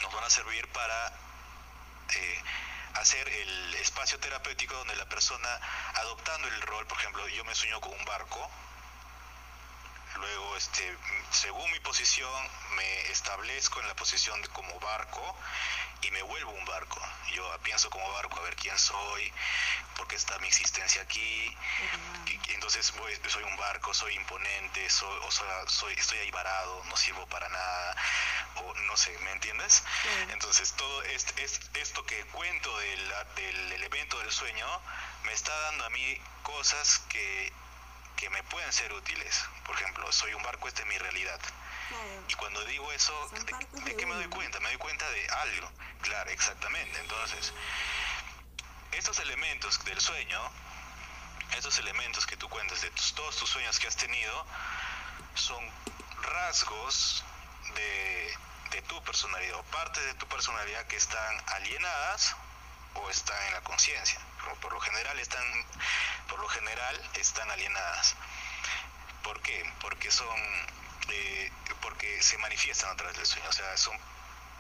[0.01, 1.07] nos van a servir para
[2.15, 2.43] eh,
[2.95, 5.49] hacer el espacio terapéutico donde la persona
[5.95, 8.49] adoptando el rol, por ejemplo, yo me sueño con un barco,
[10.17, 10.97] luego este
[11.31, 12.31] según mi posición
[12.75, 15.35] me establezco en la posición de como barco
[16.01, 17.01] y me vuelvo un barco.
[17.33, 19.31] Yo pienso como barco a ver quién soy
[19.95, 21.57] por qué está mi existencia aquí.
[22.27, 22.93] Y, entonces
[23.27, 27.47] soy un barco soy imponente soy, o sea, soy estoy ahí varado no sirvo para
[27.49, 27.95] nada
[28.55, 29.83] o no sé me entiendes
[30.31, 34.67] entonces todo este, esto que cuento del, del elemento del sueño
[35.23, 37.53] me está dando a mí cosas que
[38.17, 39.45] que me pueden ser útiles.
[39.65, 41.39] Por ejemplo, soy un barco, esta es mi realidad.
[42.27, 43.13] Y cuando digo eso,
[43.85, 44.59] ¿de, qué me doy cuenta?
[44.59, 45.71] Me doy cuenta de algo.
[46.01, 46.99] Claro, exactamente.
[46.99, 47.53] Entonces,
[48.91, 50.41] estos elementos del sueño,
[51.55, 54.45] estos elementos que tú cuentas de todos tus sueños que has tenido,
[55.35, 55.63] son
[56.21, 57.23] rasgos
[57.75, 58.37] de,
[58.71, 62.35] de tu personalidad o partes de tu personalidad que están alienadas
[62.95, 64.19] o están en la conciencia
[64.55, 65.45] por lo general están,
[66.27, 68.15] por lo general están alienadas.
[69.23, 69.63] ¿Por qué?
[69.81, 70.39] Porque son,
[71.09, 73.97] eh, porque se manifiestan a través del sueño, o sea, son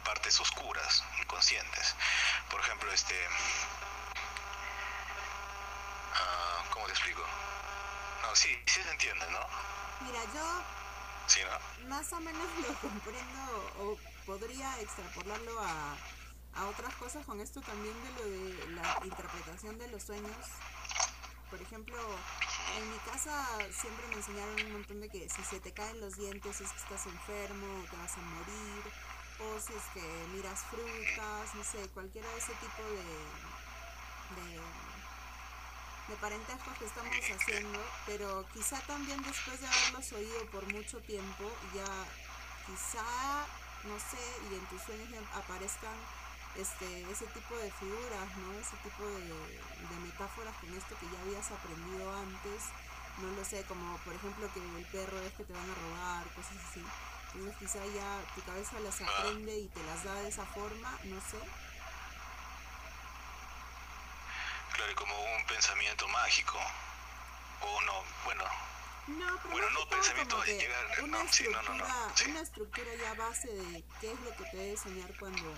[0.03, 1.95] partes oscuras, inconscientes.
[2.49, 3.15] Por ejemplo, este,
[6.13, 7.23] uh, ¿cómo te explico?
[8.23, 9.47] No, sí, sí se entiende, ¿no?
[10.01, 10.63] Mira, yo
[11.87, 15.95] más o menos lo comprendo o podría extrapolarlo a
[16.57, 20.45] a otras cosas con esto también de lo de la interpretación de los sueños.
[21.49, 21.95] Por ejemplo,
[22.77, 26.17] en mi casa siempre me enseñaron un montón de que si se te caen los
[26.17, 28.83] dientes es que estás enfermo o te vas a morir,
[29.39, 34.59] o si es que miras frutas, no sé, cualquiera de ese tipo de, de,
[36.09, 41.49] de parentescos que estamos haciendo, pero quizá también después de haberlos oído por mucho tiempo,
[41.73, 41.85] ya
[42.65, 43.45] quizá,
[43.83, 45.95] no sé, y en tus sueños aparezcan
[46.57, 48.53] este, ese tipo de figuras, ¿no?
[48.59, 52.63] Ese tipo de, metáforas con esto que ya habías aprendido antes,
[53.17, 56.27] no lo sé, como por ejemplo que el perro es que te van a robar,
[56.33, 56.83] cosas así.
[57.33, 61.19] Entonces quizá ya tu cabeza las aprende y te las da de esa forma, no
[61.21, 61.37] sé.
[64.73, 66.57] Claro, como un pensamiento mágico.
[67.61, 68.43] O no, bueno,
[69.07, 72.29] no, pero bueno, no pensamiento de llegar, una, no, estructura, sí, no, no, sí.
[72.29, 75.53] una estructura ya base de qué es lo que te debe soñar cuando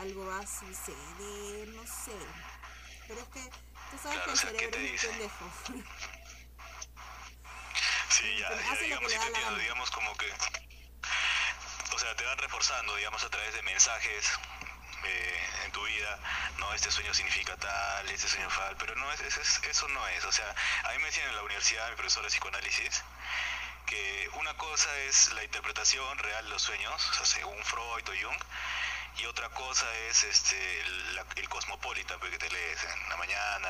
[0.00, 2.16] algo va a suceder, no sé.
[3.08, 3.42] Pero es que
[3.90, 5.44] tú sabes Claro, que o el sea, ¿qué cerebro te es un pendejo.
[8.10, 10.30] Sí, ya, lo digamos, que entiendo, digamos como que,
[11.94, 14.30] o sea, te van reforzando, digamos, a través de mensajes
[15.04, 16.18] eh, en tu vida,
[16.58, 20.24] no, este sueño significa tal, este sueño tal, pero no, es, es- eso no es,
[20.24, 23.02] o sea, a mí me decían en la universidad, mi profesor de psicoanálisis,
[23.86, 28.12] que una cosa es la interpretación real de los sueños, o sea, según Freud o
[28.12, 28.40] Jung,
[29.22, 33.68] y otra cosa es este la- el cosmopolita pues, que te lees en la mañana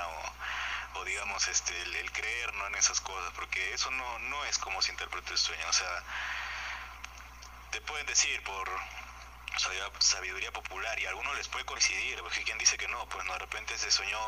[0.94, 4.58] o, digamos este el, el creer no en esas cosas porque eso no no es
[4.58, 5.66] como se interpreta el sueño.
[5.68, 6.02] O sea
[7.70, 8.68] te pueden decir por
[9.98, 13.32] sabiduría popular y a algunos les puede coincidir porque quien dice que no pues no
[13.32, 14.20] de repente se soñó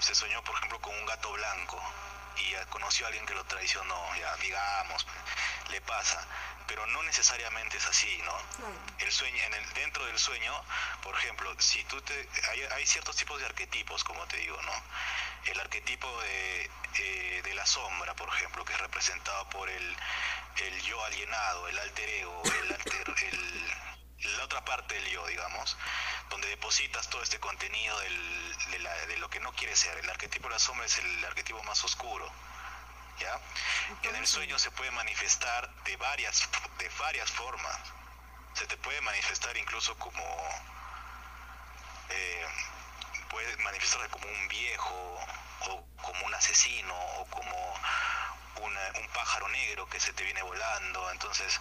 [0.00, 1.82] se soñó, por ejemplo, con un gato blanco
[2.38, 5.06] y ya conoció a alguien que lo traicionó, ya digamos,
[5.70, 6.26] le pasa,
[6.66, 8.36] pero no necesariamente es así, ¿no?
[8.56, 8.74] Claro.
[8.98, 10.52] El sueño, en el, dentro del sueño,
[11.02, 14.72] por ejemplo, si tú te, hay, hay ciertos tipos de arquetipos, como te digo, ¿no?
[15.46, 19.96] El arquetipo de, eh, de la sombra, por ejemplo, que es representado por el,
[20.56, 23.72] el yo alienado, el alter ego, el alter, el,
[24.22, 25.76] la otra parte del yo, digamos,
[26.30, 29.96] donde depositas todo este contenido del, de, la- de lo que no quiere ser.
[29.98, 32.30] El arquetipo de la sombra es el arquetipo más oscuro,
[33.18, 33.40] ¿ya?
[34.08, 37.78] En el sueño se puede manifestar de varias, de varias formas.
[38.54, 40.24] Se te puede manifestar incluso como...
[42.10, 42.46] eh,
[43.30, 45.20] puede manifestarse como un viejo,
[45.68, 47.74] o como un asesino, o como
[48.62, 51.10] una- un pájaro negro que se te viene volando.
[51.10, 51.60] Entonces,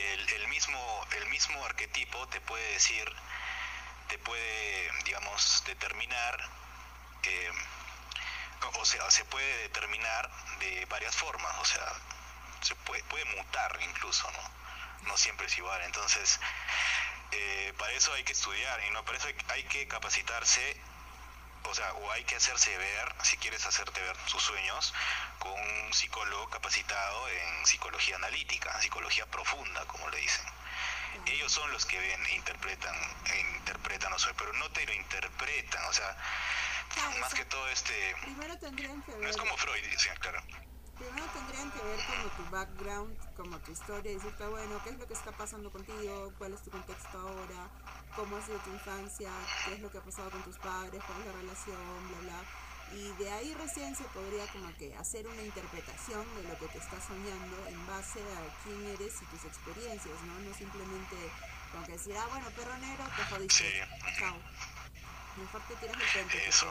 [0.00, 3.04] el, el mismo, el mismo arquetipo te puede decir,
[4.08, 6.40] te puede, digamos, determinar,
[7.22, 7.50] eh,
[8.78, 11.86] o sea, se puede determinar de varias formas, o sea,
[12.60, 15.08] se puede, puede mutar incluso, ¿no?
[15.08, 15.80] No siempre es igual.
[15.82, 16.40] Entonces,
[17.32, 20.76] eh, para eso hay que estudiar y no para eso hay, hay que capacitarse
[21.64, 24.94] o sea, o hay que hacerse ver, si quieres hacerte ver tus sueños,
[25.38, 30.44] con un psicólogo capacitado en psicología analítica, psicología profunda, como le dicen.
[31.26, 32.94] Ellos son los que ven e interpretan,
[33.26, 36.16] e interpretan los sueños, pero no te lo interpretan, o sea,
[36.94, 38.16] Claro, o más sea, que todo este...
[38.22, 40.42] Primero tendrían que No ver, es como Freud, decía, claro.
[41.00, 44.98] Primero tendrían que ver como tu background, como tu historia, y decirte, bueno, qué es
[44.98, 47.70] lo que está pasando contigo, cuál es tu contexto ahora,
[48.14, 49.30] cómo ha sido tu infancia,
[49.64, 52.40] qué es lo que ha pasado con tus padres, cuál es la relación, bla, bla.
[52.92, 56.78] Y de ahí recién se podría como que hacer una interpretación de lo que te
[56.78, 60.40] estás soñando en base a quién eres y tus experiencias, ¿no?
[60.40, 61.16] No simplemente
[61.72, 63.64] como que decir, ah, bueno, perro negro, te jodiste.
[63.64, 64.18] Sí.
[64.18, 64.36] Chao.
[65.36, 66.48] Mejor te tiras el puente.
[66.48, 66.66] Eso.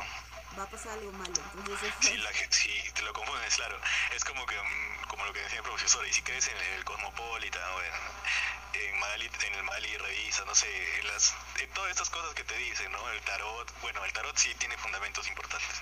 [0.57, 1.33] Va a pasar algo malo.
[1.55, 3.79] Entonces, Si, la, si te lo confundes, claro.
[4.15, 6.83] Es como que mm, como lo que decía el profesor, y si crees en el
[6.83, 11.91] Cosmopolitan o en, en, Madali, en el Madali Revisa, no sé, en, las, en todas
[11.91, 13.09] estas cosas que te dicen, ¿no?
[13.09, 15.75] El tarot, bueno, el tarot sí tiene fundamentos importantes.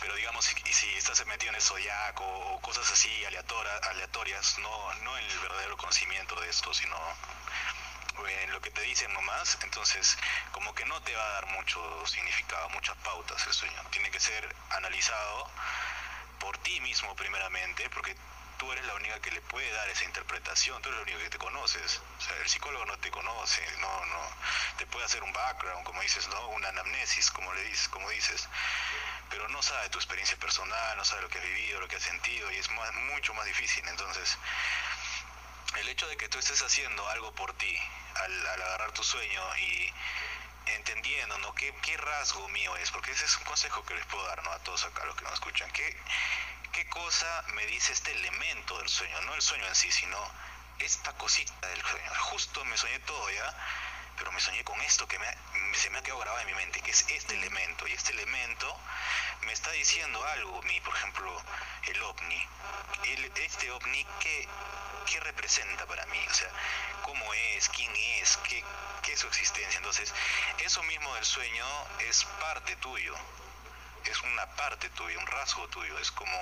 [0.00, 4.94] Pero digamos, si, si estás metido en el zodiaco o cosas así aleatora- aleatorias, no,
[5.02, 6.96] no en el verdadero conocimiento de esto, sino
[8.26, 10.16] en lo que te dicen nomás, entonces
[10.52, 13.82] como que no te va a dar mucho significado, muchas pautas el sueño.
[13.90, 15.50] Tiene que ser analizado
[16.38, 18.16] por ti mismo primeramente, porque
[18.58, 21.30] tú eres la única que le puede dar esa interpretación, tú eres la única que
[21.30, 22.00] te conoces.
[22.18, 24.20] O sea, el psicólogo no te conoce, no, no,
[24.78, 26.48] te puede hacer un background, como dices, ¿no?
[26.48, 28.48] Una anamnesis, como le dices, como dices,
[29.30, 32.02] pero no sabe tu experiencia personal, no sabe lo que has vivido, lo que has
[32.02, 33.86] sentido, y es más, mucho más difícil.
[33.88, 34.38] Entonces,
[35.78, 37.76] el hecho de que tú estés haciendo algo por ti
[38.14, 39.92] al, al agarrar tu sueño y
[40.66, 41.54] entendiendo ¿no?
[41.54, 44.50] ¿Qué, qué rasgo mío es, porque ese es un consejo que les puedo dar ¿no?
[44.50, 45.96] a todos acá los que nos escuchan, ¿qué,
[46.72, 50.18] qué cosa me dice este elemento del sueño, no el sueño en sí, sino
[50.78, 52.10] esta cosita del sueño.
[52.30, 53.54] Justo me soñé todo ya,
[54.16, 55.26] pero me soñé con esto que me,
[55.74, 58.78] se me ha quedado grabado en mi mente, que es este elemento, y este elemento
[59.42, 61.42] me está diciendo algo, mi, por ejemplo,
[61.84, 62.48] el ovni.
[63.36, 64.48] Este ovni, ¿qué,
[65.06, 66.18] ¿qué representa para mí?
[66.28, 66.50] O sea,
[67.02, 67.68] ¿cómo es?
[67.68, 68.36] ¿Quién es?
[68.38, 68.64] ¿Qué,
[69.02, 69.76] ¿Qué es su existencia?
[69.78, 70.12] Entonces,
[70.58, 71.66] eso mismo del sueño
[72.00, 73.14] es parte tuyo.
[74.04, 75.98] Es una parte tuya, un rasgo tuyo.
[75.98, 76.36] Es como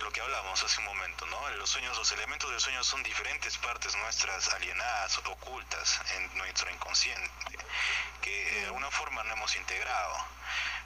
[0.00, 1.50] lo que hablamos hace un momento, ¿no?
[1.50, 7.58] Los sueños, los elementos del sueño son diferentes partes nuestras alienadas, ocultas en nuestro inconsciente,
[8.22, 10.16] que de alguna forma no hemos integrado.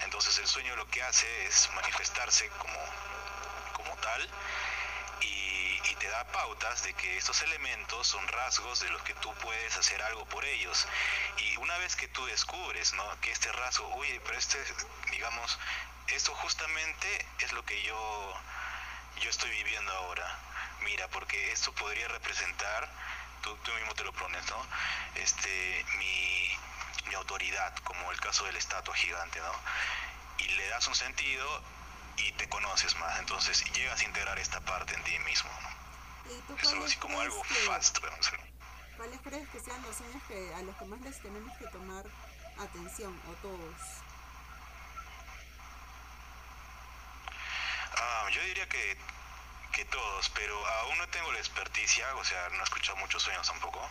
[0.00, 2.78] Entonces el sueño lo que hace es manifestarse como,
[3.74, 4.28] como tal
[5.20, 9.32] y, y te da pautas de que estos elementos son rasgos de los que tú
[9.36, 10.86] puedes hacer algo por ellos.
[11.38, 13.20] Y una vez que tú descubres, ¿no?
[13.20, 14.58] Que este rasgo, oye, pero este,
[15.10, 15.58] digamos,
[16.08, 18.34] esto justamente es lo que yo
[19.20, 20.26] yo estoy viviendo ahora.
[20.82, 22.88] Mira, porque esto podría representar,
[23.42, 24.66] tú, tú mismo te lo pones, ¿no?
[25.14, 26.50] Este, mi,
[27.08, 29.52] mi autoridad, como el caso de la estatua gigante, ¿no?
[30.38, 31.62] Y le das un sentido
[32.16, 36.32] y te conoces más, entonces llegas a integrar esta parte en ti mismo, ¿no?
[36.34, 37.98] ¿Y tú Es algo así como algo que- fast.
[38.96, 42.04] ¿Cuáles crees que sean los sueños que, a los que más les tenemos que tomar
[42.58, 43.74] atención, o todos?
[47.96, 48.96] Ah, yo diría que,
[49.72, 53.46] que todos, pero aún no tengo la experticia, o sea, no he escuchado muchos sueños
[53.46, 53.88] tampoco,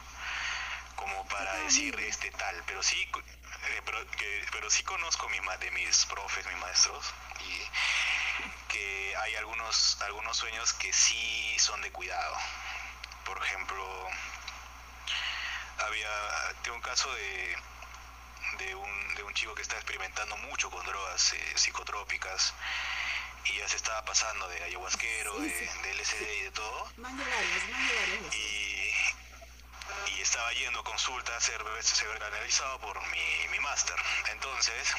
[0.95, 5.71] como para decir este tal, pero sí, eh, pero, que- pero sí conozco mi, de
[5.71, 7.61] mis profes, mis maestros, y
[8.69, 12.35] que hay algunos, algunos sueños que sí son de cuidado.
[13.25, 14.07] Por ejemplo,
[15.85, 16.09] había,
[16.63, 17.55] tengo un caso de,
[18.59, 22.53] de un, de un chico que está experimentando mucho con drogas eh, psicotrópicas
[23.45, 25.79] y ya se estaba pasando de ayahuasquero, Sí, de, sí.
[25.83, 26.91] de LSD y de todo.
[26.97, 28.35] Varios.
[28.35, 28.91] Y,
[30.15, 33.95] y estaba yendo a consulta a ser, ser analizado por mi, mi máster.
[34.31, 34.93] Entonces,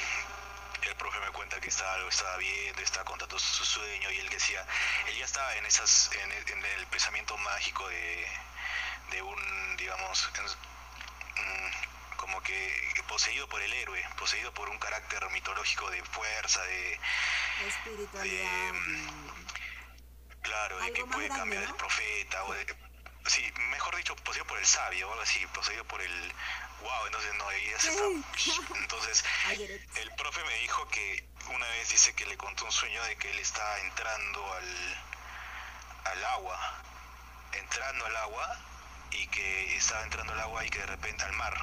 [0.82, 4.28] el profe me cuenta que estaba, lo estaba viendo, estaba contando su sueño y él
[4.30, 4.66] decía,
[5.06, 8.26] él ya estaba en esas, en el, en el pensamiento mágico de,
[9.12, 10.71] de un, digamos, en-
[12.42, 16.98] que poseído por el héroe, poseído por un carácter mitológico de fuerza, de,
[17.66, 18.68] Espiritualidad.
[18.68, 19.32] Em,
[20.42, 21.68] Claro, de que puede grande, cambiar ¿no?
[21.70, 22.66] el profeta, o de,
[23.26, 26.32] sí, mejor dicho, poseído por el sabio, o algo así, poseído por el,
[26.80, 29.24] wow, entonces no, ahí ya se está- entonces
[29.96, 33.30] el profe me dijo que una vez dice que le contó un sueño de que
[33.30, 35.02] él estaba entrando al,
[36.06, 36.58] al agua,
[37.52, 38.58] entrando al agua
[39.12, 41.54] y que estaba entrando al agua y que de repente al mar,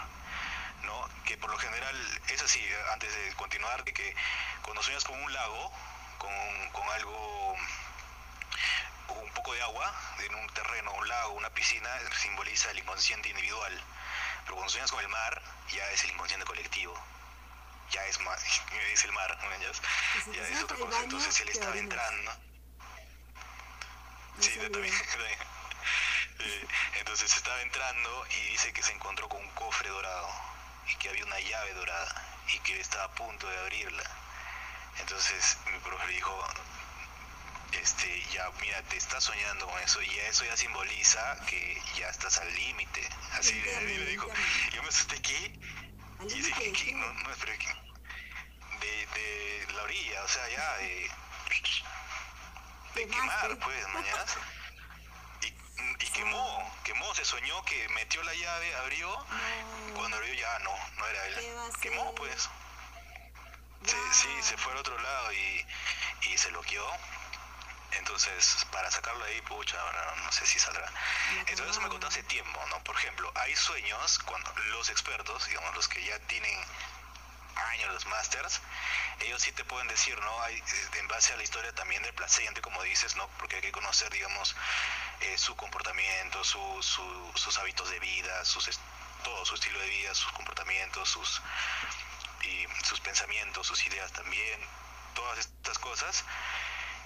[0.84, 1.10] ¿no?
[1.26, 2.64] Que por lo general, es así,
[2.94, 4.16] antes de continuar, de que
[4.64, 5.72] cuando sueñas con un lago,
[6.18, 7.56] con, con algo,
[9.10, 13.84] un poco de agua, en un terreno, un lago, una piscina, simboliza el inconsciente individual.
[14.44, 16.94] Pero cuando sueñas con el mar, ya es el inconsciente colectivo.
[17.92, 18.36] Ya es, ma-
[18.94, 19.48] es el mar, te
[20.34, 20.98] Ya es sueñas otra con el cosa.
[20.98, 22.32] baño, Entonces él estaba entrando.
[24.38, 24.94] No Sí, yo también.
[26.40, 26.68] Eh,
[27.00, 30.30] Entonces estaba entrando y dice que se encontró con un cofre dorado
[30.90, 34.04] y que había una llave dorada y que estaba a punto de abrirla.
[35.00, 36.48] Entonces mi profe le dijo,
[37.74, 42.40] este, ya, mira, te estás soñando con eso y eso ya simboliza que ya estás
[42.40, 43.08] al límite.
[43.34, 44.28] Así me dijo,
[44.74, 45.16] yo me asusté.
[46.20, 46.72] Al Y dije, ¿qué?
[46.74, 46.92] qué?
[46.94, 47.58] No, no, ¿qué?
[48.80, 51.12] De, de la orilla, o sea, ya de,
[52.96, 54.26] de quemar, pues, mañana.
[56.00, 59.94] Y, quemó, quemó, se soñó que metió la llave, abrió, No.
[59.96, 61.74] cuando abrió ya no, no era ¿Qué va a él.
[61.82, 62.50] Quemó, pues.
[63.86, 64.64] Se- sí, se Guau.
[64.64, 65.66] fue al otro lado y,
[66.24, 66.86] y se loqueó.
[67.94, 69.78] Entonces, para sacarlo de ahí, pucha,
[70.24, 70.92] no sé si saldrá.
[71.48, 72.84] Entonces, eso me contó hace tiempo, ¿no?
[72.84, 76.60] Por ejemplo, hay sueños cuando los expertos, digamos, los que ya tienen
[77.60, 78.62] años, los masters,
[79.22, 80.42] ellos sí te pueden decir, ¿no?
[80.44, 83.28] Hay, eh, en base a la historia también del paciente, como dices, ¿no?
[83.38, 84.56] Porque hay que conocer, digamos,
[85.22, 88.70] eh, su comportamiento, su, su- sus hábitos de vida, sus,
[89.24, 91.42] todo su estilo de vida, sus comportamientos, sus,
[92.44, 94.60] y sus pensamientos, sus ideas también,
[95.14, 96.24] todas estas cosas.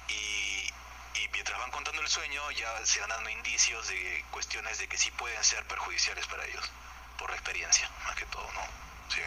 [0.07, 0.71] Y,
[1.15, 4.97] y mientras van contando el sueño, ya se van dando indicios de cuestiones de que
[4.97, 6.71] sí pueden ser perjudiciales para ellos,
[7.17, 8.82] por la experiencia, más que todo, ¿no?
[9.09, 9.21] Sí,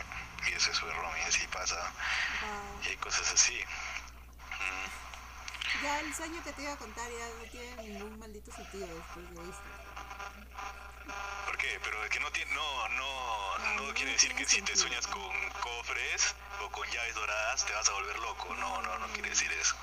[0.48, 1.92] y eso es Romy, así pasa,
[2.84, 3.58] y hay cosas así.
[4.60, 8.86] Mm, Ya el sueño que te iba a contar ya no tiene ningún maldito sentido
[8.86, 9.70] después de esto.
[11.46, 11.78] ¿Por qué?
[11.82, 14.76] Pero es que no tiene, no, no, No, no no quiere decir que si te
[14.76, 18.54] sueñas con cofres o con llaves doradas te vas a volver loco.
[18.54, 19.76] No, no, no quiere decir eso.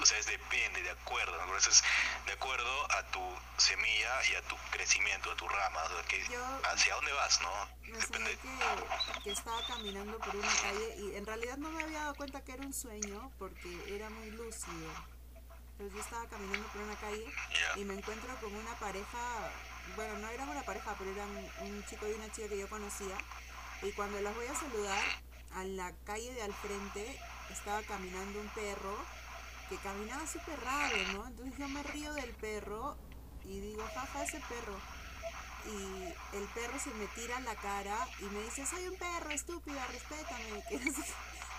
[0.00, 1.36] O sea, es depende, de acuerdo.
[1.38, 1.46] ¿no?
[1.46, 1.82] Por eso es
[2.26, 3.20] de acuerdo a tu
[3.56, 5.82] semilla y a tu crecimiento, a tu rama.
[5.84, 7.50] o sea, que, Yo- hacia dónde vas, ¿no?
[7.82, 8.38] Me Depende.
[8.38, 12.42] que, que estaba caminando por una calle y en realidad no me había dado cuenta
[12.44, 14.90] que era un sueño porque era muy lúcido.
[15.78, 17.24] Pero yo estaba caminando por una calle
[17.76, 19.50] y me encuentro con una pareja,
[19.96, 21.28] bueno, no eran una pareja, pero eran
[21.60, 23.16] un chico y una chica que yo conocía.
[23.82, 25.02] Y cuando las voy a saludar,
[25.54, 27.18] a la calle de al frente
[27.50, 28.94] estaba caminando un perro
[29.70, 31.26] que caminaba súper raro, ¿no?
[31.28, 32.98] Entonces yo me río del perro
[33.44, 34.76] y digo, jaja, ese perro.
[35.64, 39.30] Y el perro se me tira a la cara y me dice, soy un perro,
[39.30, 40.64] estúpida, respétame.
[40.68, 41.04] Que no sé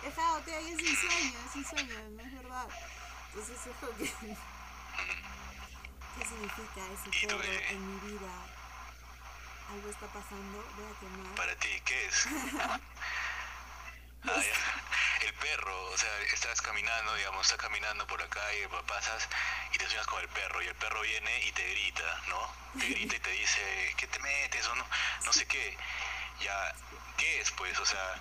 [0.03, 2.67] es un sueño, es un sueño, no es verdad.
[3.29, 4.05] Entonces es como que...
[6.19, 8.31] ¿Qué significa ese perro en mi vida?
[9.71, 11.35] Algo está pasando, voy a quemar.
[11.35, 12.27] Para ti, ¿qué es?
[14.27, 14.41] Ah.
[15.21, 19.27] El perro, o sea, estás caminando, digamos, estás caminando por la calle, pasas
[19.71, 22.53] y te sueñas con el perro y el perro viene y te grita, ¿no?
[22.79, 24.67] Te grita y te dice, ¿qué te metes?
[24.67, 24.85] o no,
[25.25, 25.77] no sé qué.
[26.39, 26.75] Ya,
[27.17, 27.77] ¿qué es pues?
[27.79, 28.15] O sea,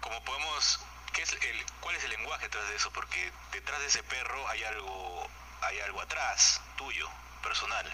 [0.00, 0.80] como podemos,
[1.12, 2.90] ¿qué es el, ¿cuál es el lenguaje detrás de eso?
[2.92, 5.28] Porque detrás de ese perro hay algo,
[5.62, 7.08] hay algo atrás, tuyo,
[7.42, 7.86] personal,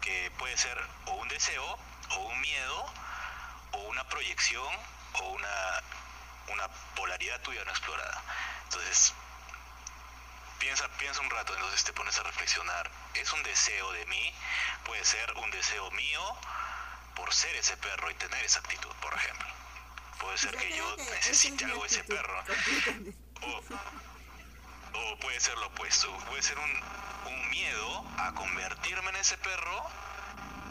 [0.00, 1.78] que puede ser o un deseo,
[2.10, 2.92] o un miedo,
[3.72, 4.74] o una proyección,
[5.14, 5.82] o una,
[6.48, 8.22] una polaridad tuya no explorada.
[8.64, 9.14] Entonces,
[10.58, 12.90] piensa, piensa un rato, entonces te pones a reflexionar.
[13.14, 14.34] ¿Es un deseo de mí?
[14.84, 16.36] Puede ser un deseo mío
[17.14, 19.46] por ser ese perro y tener esa actitud, por ejemplo.
[20.20, 22.44] Puede ser que yo necesite algo de ese perro.
[24.94, 26.16] o puede ser lo opuesto.
[26.28, 26.70] Puede ser un,
[27.26, 29.90] un miedo a convertirme en ese perro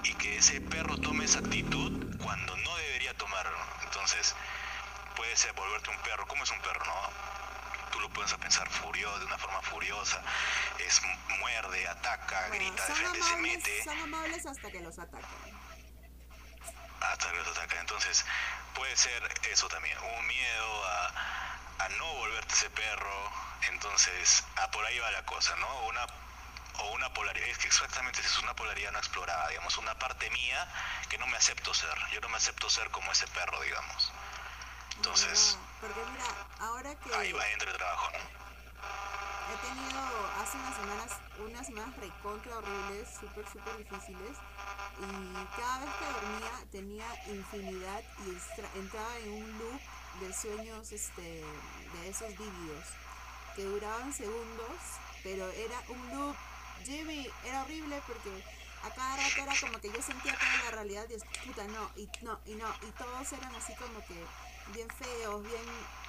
[0.03, 3.57] y que ese perro tome esa actitud cuando no debería tomarlo.
[3.84, 4.36] Entonces,
[5.16, 6.28] puede ser volverte un perro.
[6.28, 7.09] ¿Cómo es un perro, no?
[7.91, 10.22] Tú lo puedes pensar furioso, de una forma furiosa,
[10.80, 11.01] es
[11.39, 13.84] muerde, ataca, Bueno, grita, de son frente, se amables, mete.
[13.84, 15.30] son amables hasta que los atacan.
[17.01, 17.80] hasta que los ataca.
[17.82, 18.26] Entonces,
[18.76, 21.07] puede ser eso también, un miedo a,
[21.86, 23.32] a no volverte ese perro.
[23.70, 25.88] Entonces, a por ahí va la cosa, ¿no?
[25.88, 26.05] Una
[26.80, 30.66] o una polaridad, es que exactamente es una polaridad no explorada, digamos, una parte mía
[31.09, 31.89] que no me acepto ser.
[32.12, 34.12] Yo no me acepto ser como ese perro, digamos.
[35.02, 36.26] Entonces, No, porque mira,
[36.60, 38.41] ahora que ahí va dentro el trabajo, ¿no?
[39.52, 39.99] he tenido
[40.39, 44.38] hace unas semanas, unas semanas recontra horribles, súper, súper difíciles,
[44.99, 49.82] y cada vez que dormía tenía infinidad y extra- entraba en un loop
[50.22, 52.86] de sueños este, de esos vívidos,
[53.56, 54.78] que duraban segundos,
[55.24, 56.36] pero era un loop,
[56.86, 58.30] Jimmy, era horrible porque
[58.84, 61.89] a cada rato era como que yo sentía toda la realidad y es puta no,
[61.95, 64.16] y no, y no, y todos eran así como que
[64.74, 65.61] bien feos, bien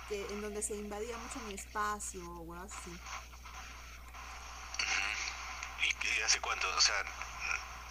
[0.09, 2.91] que en donde se invadía mucho mi espacio o algo así.
[5.83, 5.87] ¿Y,
[6.19, 6.67] y hace cuánto?
[6.77, 6.95] O sea,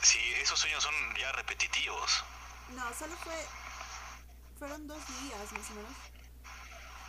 [0.01, 2.24] si esos sueños son ya repetitivos.
[2.69, 3.36] No, solo fue.
[4.59, 5.91] Fueron dos días más o menos.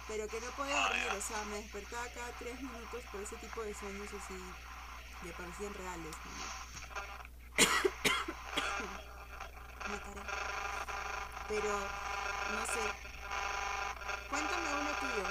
[0.08, 3.36] Pero que no podía Ah, dormir, o sea, me despertaba cada tres minutos por ese
[3.36, 4.34] tipo de sueños así.
[5.22, 6.16] Me parecían reales.
[6.24, 7.62] ¿no?
[9.88, 10.22] Me caré.
[11.48, 11.78] Pero,
[12.52, 13.11] no sé.
[14.32, 15.24] Cuéntame uno tuyo.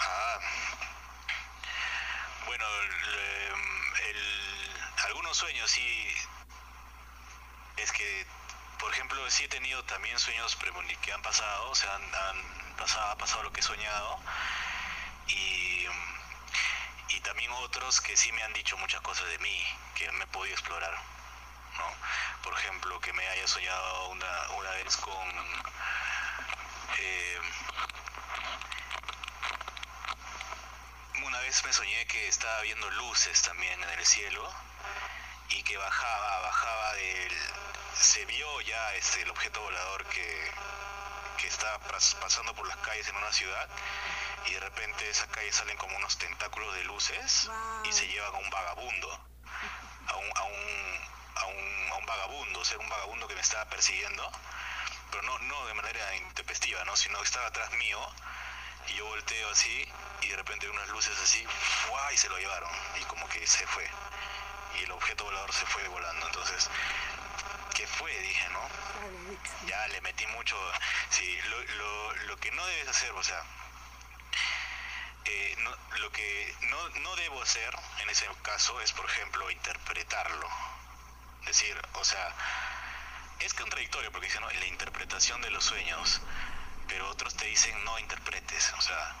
[0.00, 0.40] Ah.
[2.46, 2.64] Bueno,
[4.08, 6.08] el- algunos sueños sí.
[7.76, 8.26] Es que,
[8.80, 10.56] por ejemplo, sí he tenido también sueños
[11.02, 14.18] que han pasado, o sea, han pasado, ha pasado lo que he soñado.
[15.28, 15.86] Y,
[17.10, 19.64] y también otros que sí me han dicho muchas cosas de mí,
[19.94, 20.92] que me he podido explorar.
[21.78, 21.84] ¿no?
[22.46, 25.28] Por ejemplo, que me haya soñado una, una vez con.
[26.98, 27.40] eh,
[31.24, 34.48] una vez me soñé que estaba viendo luces también en el cielo
[35.50, 37.32] y que bajaba, bajaba del...
[37.94, 40.50] Se vio ya este, el objeto volador que,
[41.38, 43.68] que estaba pas- pasando por las calles en una ciudad
[44.46, 47.48] y de repente de esas calles salen como unos tentáculos de luces
[47.88, 49.20] y se llevan a un vagabundo,
[50.08, 50.95] a un, a un,
[51.36, 54.30] a un, a un vagabundo, o sea, un vagabundo que me estaba persiguiendo,
[55.10, 56.96] pero no, no de manera intempestiva, ¿no?
[56.96, 58.00] sino que estaba atrás mío
[58.88, 59.88] y yo volteo así
[60.22, 62.12] y de repente unas luces así ¡fua!
[62.12, 62.70] y se lo llevaron
[63.00, 63.88] y como que se fue
[64.78, 66.70] y el objeto volador se fue volando entonces
[67.74, 68.16] ¿qué fue?
[68.20, 68.60] dije ¿no?
[69.66, 70.56] ya le metí mucho
[71.10, 73.42] sí lo, lo, lo que no debes hacer o sea
[75.24, 80.48] eh, no- lo que no, no debo hacer en ese caso es por ejemplo interpretarlo
[81.46, 82.34] decir o sea
[83.40, 84.50] es contradictorio porque dicen ¿no?
[84.50, 86.20] la interpretación de los sueños
[86.88, 89.14] pero otros te dicen no interpretes, o sea,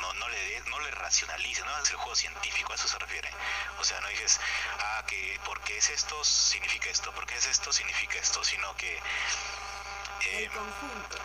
[0.00, 3.30] no, no le no le racionalices, no hagas el juego científico, a eso se refiere.
[3.78, 4.40] O sea, no dices,
[4.78, 10.44] ah, que porque es esto significa esto, porque es esto significa esto, sino que, eh,
[10.44, 11.18] El conjunto.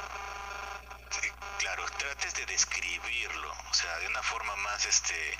[1.59, 5.37] claro, trates de describirlo, o sea, de una forma más, este,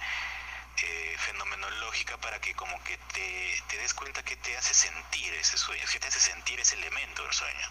[0.82, 5.84] eh, fenomenológica para que como que te, des cuenta que te hace sentir ese sueño,
[5.92, 7.68] que te hace sentir ese elemento del sueño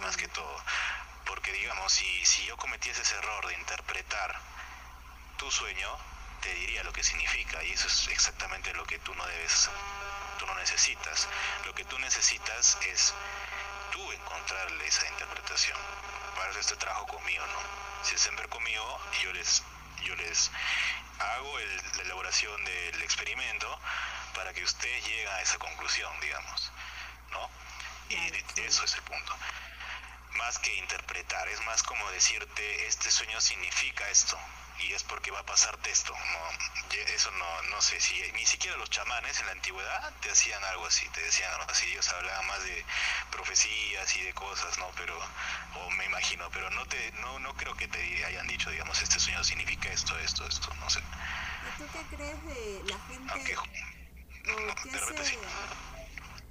[0.00, 0.56] más que todo.
[1.24, 4.40] Porque digamos, si, si yo cometiese ese error de interpretar
[5.38, 5.88] tu sueño,
[6.40, 9.70] te diría lo que significa y eso es exactamente lo que tú no debes,
[10.38, 11.28] tú no necesitas.
[11.64, 13.14] Lo que tú necesitas es
[13.92, 15.78] tú encontrarle esa interpretación.
[16.36, 18.04] Para eso este trabajo conmigo, ¿no?
[18.04, 19.62] Si hacen ver conmigo, yo les,
[20.02, 20.50] yo les
[21.18, 23.78] hago el- la elaboración del experimento
[24.34, 26.72] para que ustedes lleguen a esa conclusión, digamos,
[27.30, 27.50] ¿no?
[28.08, 29.36] Y eso es el punto.
[30.32, 34.38] Más que interpretar, es más como decirte, este sueño significa esto,
[34.88, 36.12] y es porque va a pasarte esto.
[36.12, 40.62] No, eso no, no sé si, ni siquiera los chamanes en la antigüedad te hacían
[40.64, 42.84] algo así, te decían algo así, ellos hablaban más de
[43.30, 44.90] profecías y de cosas, ¿no?
[44.96, 45.18] Pero,
[45.74, 49.18] o me imagino, pero no te, no, no creo que te hayan dicho, digamos, este
[49.18, 51.00] sueño significa esto, esto, esto, no sé.
[51.00, 53.56] ¿Y tú qué crees de la gente Aunque,
[54.82, 55.38] qué de sí.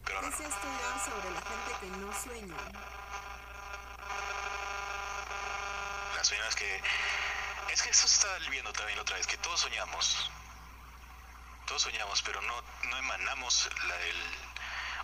[0.05, 0.37] pero qué no.
[0.37, 2.55] se ha estudiado sobre la gente que no sueña?
[6.15, 6.81] Las sueñas que...
[7.73, 10.29] Es que eso está viendo también otra vez, que todos soñamos.
[11.65, 14.15] Todos soñamos, pero no, no emanamos la del...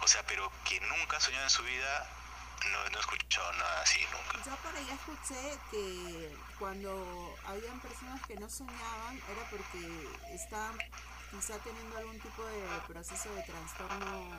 [0.01, 2.07] O sea, pero que nunca ha soñado en su vida,
[2.71, 4.45] no, no he escuchado nada así nunca.
[4.45, 10.77] Yo por ahí escuché que cuando habían personas que no soñaban era porque estaban
[11.31, 14.31] quizá teniendo algún tipo de proceso de trastorno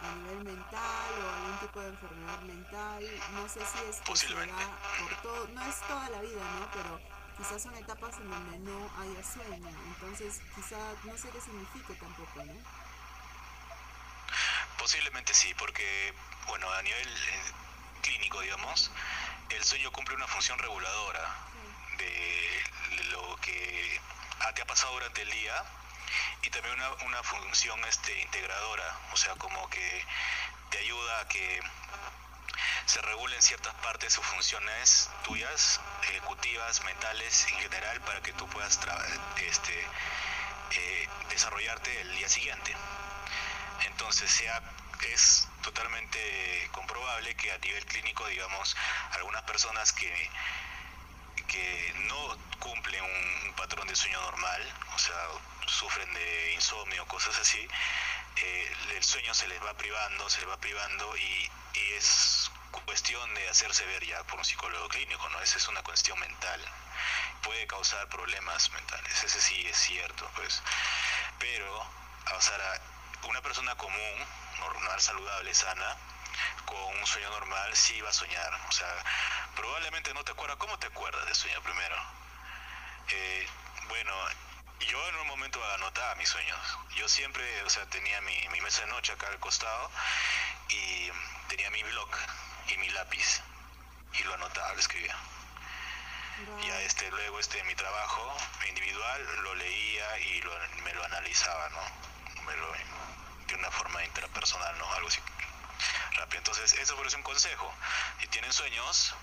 [0.00, 3.20] a nivel mental o algún tipo de enfermedad mental.
[3.32, 4.64] No sé si es que Posiblemente.
[4.98, 6.68] por todo, no es toda la vida, ¿no?
[6.72, 9.68] Pero quizás son etapas en donde no haya sueño.
[9.86, 12.52] Entonces, quizá no sé qué signifique tampoco, ¿no?
[14.76, 16.12] Posiblemente sí, porque,
[16.46, 17.52] bueno, a nivel eh,
[18.02, 18.90] clínico, digamos,
[19.50, 21.34] el sueño cumple una función reguladora
[21.96, 24.00] de lo que
[24.54, 25.64] te ha pasado durante el día
[26.42, 30.04] y también una, una función este, integradora, o sea, como que
[30.70, 31.60] te ayuda a que
[32.88, 38.80] se regulen ciertas partes o funciones tuyas, ejecutivas, mentales en general, para que tú puedas
[39.36, 39.86] este,
[40.70, 42.74] eh, desarrollarte el día siguiente.
[43.84, 44.62] Entonces sea,
[45.12, 48.74] es totalmente comprobable que a nivel clínico, digamos,
[49.12, 50.30] algunas personas que,
[51.46, 55.26] que no cumplen un, un patrón de sueño normal, o sea,
[55.66, 57.68] sufren de insomnio, cosas así,
[58.36, 63.34] eh, el sueño se les va privando, se les va privando y, y es cuestión
[63.34, 65.40] de hacerse ver ya por un psicólogo clínico, ¿no?
[65.40, 66.60] Esa es una cuestión mental.
[67.42, 70.62] Puede causar problemas mentales, ese sí es cierto, pues.
[71.38, 72.80] Pero, o sea,
[73.28, 74.26] una persona común,
[74.60, 75.96] normal, saludable, sana,
[76.66, 78.54] con un sueño normal sí va a soñar.
[78.68, 78.92] O sea,
[79.54, 80.58] probablemente no te acuerdas.
[80.58, 81.96] ¿Cómo te acuerdas de sueño primero?
[83.08, 83.48] Eh,
[83.88, 84.12] bueno,
[84.80, 86.58] yo en un momento anotaba mis sueños.
[86.96, 89.90] Yo siempre, o sea, tenía mi, mi mesa de noche acá al costado
[90.68, 91.10] y
[91.48, 92.10] tenía mi blog
[92.68, 93.40] y mi lápiz
[94.12, 95.16] y lo anotaba, lo escribía.
[96.64, 98.36] Ya este, luego este, mi trabajo
[98.68, 100.52] individual lo leía y lo,
[100.84, 102.42] me lo analizaba, ¿no?
[102.44, 102.72] Me lo,
[103.48, 104.92] de una forma interpersonal, ¿no?
[104.94, 105.20] Algo así
[106.18, 106.38] rápido.
[106.38, 107.72] Entonces, eso eso un consejo.
[108.20, 109.14] Si tienen sueños,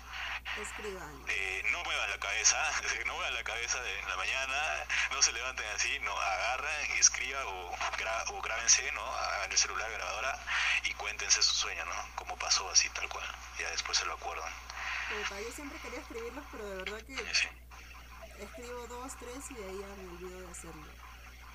[0.61, 1.23] Escriban.
[1.27, 2.57] eh, no muevan la cabeza,
[3.05, 7.75] no muevan la cabeza en la mañana, no se levanten así, no, agarran, escriban o,
[7.97, 9.03] gra- o grábense, ¿no?
[9.05, 10.39] Hagan el celular grabadora
[10.83, 11.93] y cuéntense su sueño, ¿no?
[12.15, 13.25] Como pasó así, tal cual.
[13.59, 14.51] Ya después se lo acuerdan.
[15.09, 17.47] Puta, yo siempre quería escribirlos, pero de verdad que Sí.
[18.39, 20.87] escribo dos, tres y de ahí ya me olvido de hacerlo.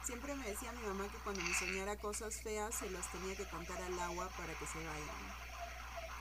[0.05, 3.45] Siempre me decía mi mamá que cuando me soñara cosas feas se las tenía que
[3.49, 5.35] contar al agua para que se vayan.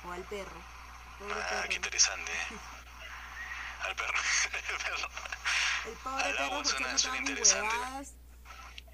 [0.06, 0.79] O al perro.
[1.22, 2.32] Ah, qué interesante.
[3.84, 4.14] Al perro.
[4.70, 5.10] El perro.
[5.86, 7.76] El pobre Al agua perro porque suena- suena interesante.
[7.78, 8.14] huevadas.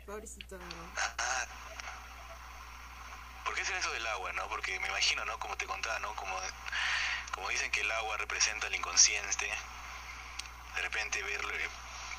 [0.06, 0.92] Pobrecito, ¿no?
[1.18, 1.46] Ah,
[3.44, 4.48] ¿Por qué será eso del agua, no?
[4.50, 5.38] Porque me imagino, ¿no?
[5.40, 6.14] Como te contaba, ¿no?
[6.16, 6.36] Como,
[7.32, 9.52] como dicen que el agua representa el inconsciente,
[10.76, 11.70] de repente verle,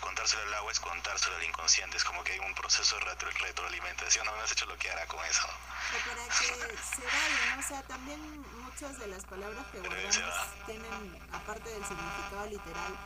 [0.01, 3.31] contárselo al agua es contárselo al inconsciente, es como que hay un proceso de retro-
[3.41, 5.47] retroalimentación, no me has hecho bloquear con eso.
[5.47, 7.61] O para que se vaya, ¿no?
[7.61, 8.21] O sea, también
[8.63, 10.35] muchas de las palabras que guardamos
[10.67, 12.97] tienen, aparte del significado literal,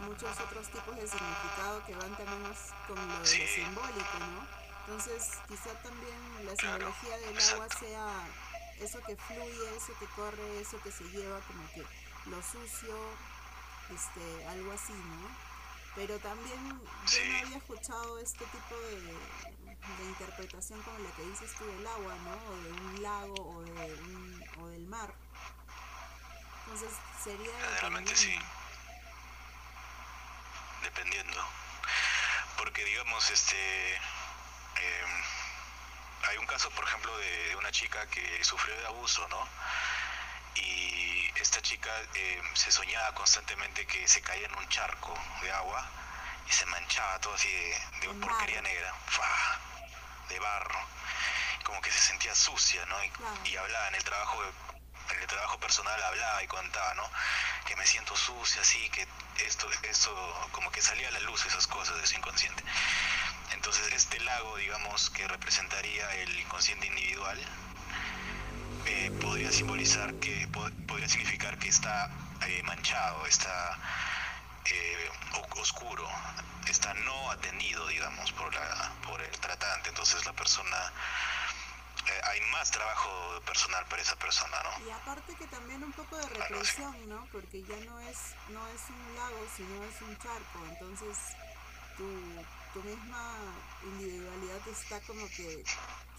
[0.00, 2.54] muchos otros tipos de significado que van también
[2.86, 3.40] con lo de Sí.
[3.40, 4.60] lo simbólico, ¿no?
[4.86, 7.62] Entonces, quizá también la Claro, simbología del exacto.
[7.62, 8.06] agua sea
[8.80, 11.84] eso que fluye, eso que corre, eso que se lleva, como que
[12.30, 12.96] lo sucio,
[13.94, 15.49] este, algo así, ¿no?
[15.94, 19.00] Pero también yo no había escuchado este tipo de,
[19.96, 22.32] de interpretación como la que dices tú del agua, ¿no?
[22.52, 25.12] O de un lago o, de un, o del mar.
[26.64, 26.90] Entonces
[27.22, 27.52] sería...
[27.60, 28.28] Generalmente sí.
[30.82, 31.42] dependiendo.
[31.42, 31.44] Dependiendo.
[32.56, 35.04] Porque digamos, este eh,
[36.28, 39.48] hay un caso, por ejemplo, de, de una chica que sufrió de abuso, ¿no?
[40.54, 41.09] Y
[41.42, 45.86] esta chica eh, se soñaba constantemente que se caía en un charco de agua
[46.48, 49.58] y se manchaba todo así de, porquería negra, ¡fa!
[50.28, 50.80] de barro,
[51.64, 52.96] como que se sentía sucia, ¿no?
[53.44, 54.42] Y hablaba en el trabajo
[55.10, 57.10] en el trabajo personal hablaba y contaba, ¿no?
[57.66, 59.06] Que me siento sucia, así, que
[59.44, 62.62] esto, esto, como que salía a la luz esas cosas de su inconsciente.
[63.52, 67.38] Entonces, este lago, digamos, que representaría el inconsciente individual,
[68.90, 72.10] eh, podría simbolizar que, po- podría significar que está
[72.46, 73.78] eh, manchado, está
[74.66, 75.10] eh,
[75.60, 76.06] oscuro,
[76.68, 79.88] está no atendido, digamos, por, la, por el tratante.
[79.90, 80.76] Entonces, la persona,
[82.24, 84.86] hay más trabajo personal para esa persona, ¿no?
[84.86, 87.26] Y aparte que también un poco de represión, ¿no?
[87.32, 88.18] Porque ya no es,
[88.48, 90.58] no es un lago, sino es un charco.
[90.70, 91.16] Entonces
[91.96, 92.06] tu,
[92.72, 93.36] tu misma
[93.84, 95.62] individualidad está como que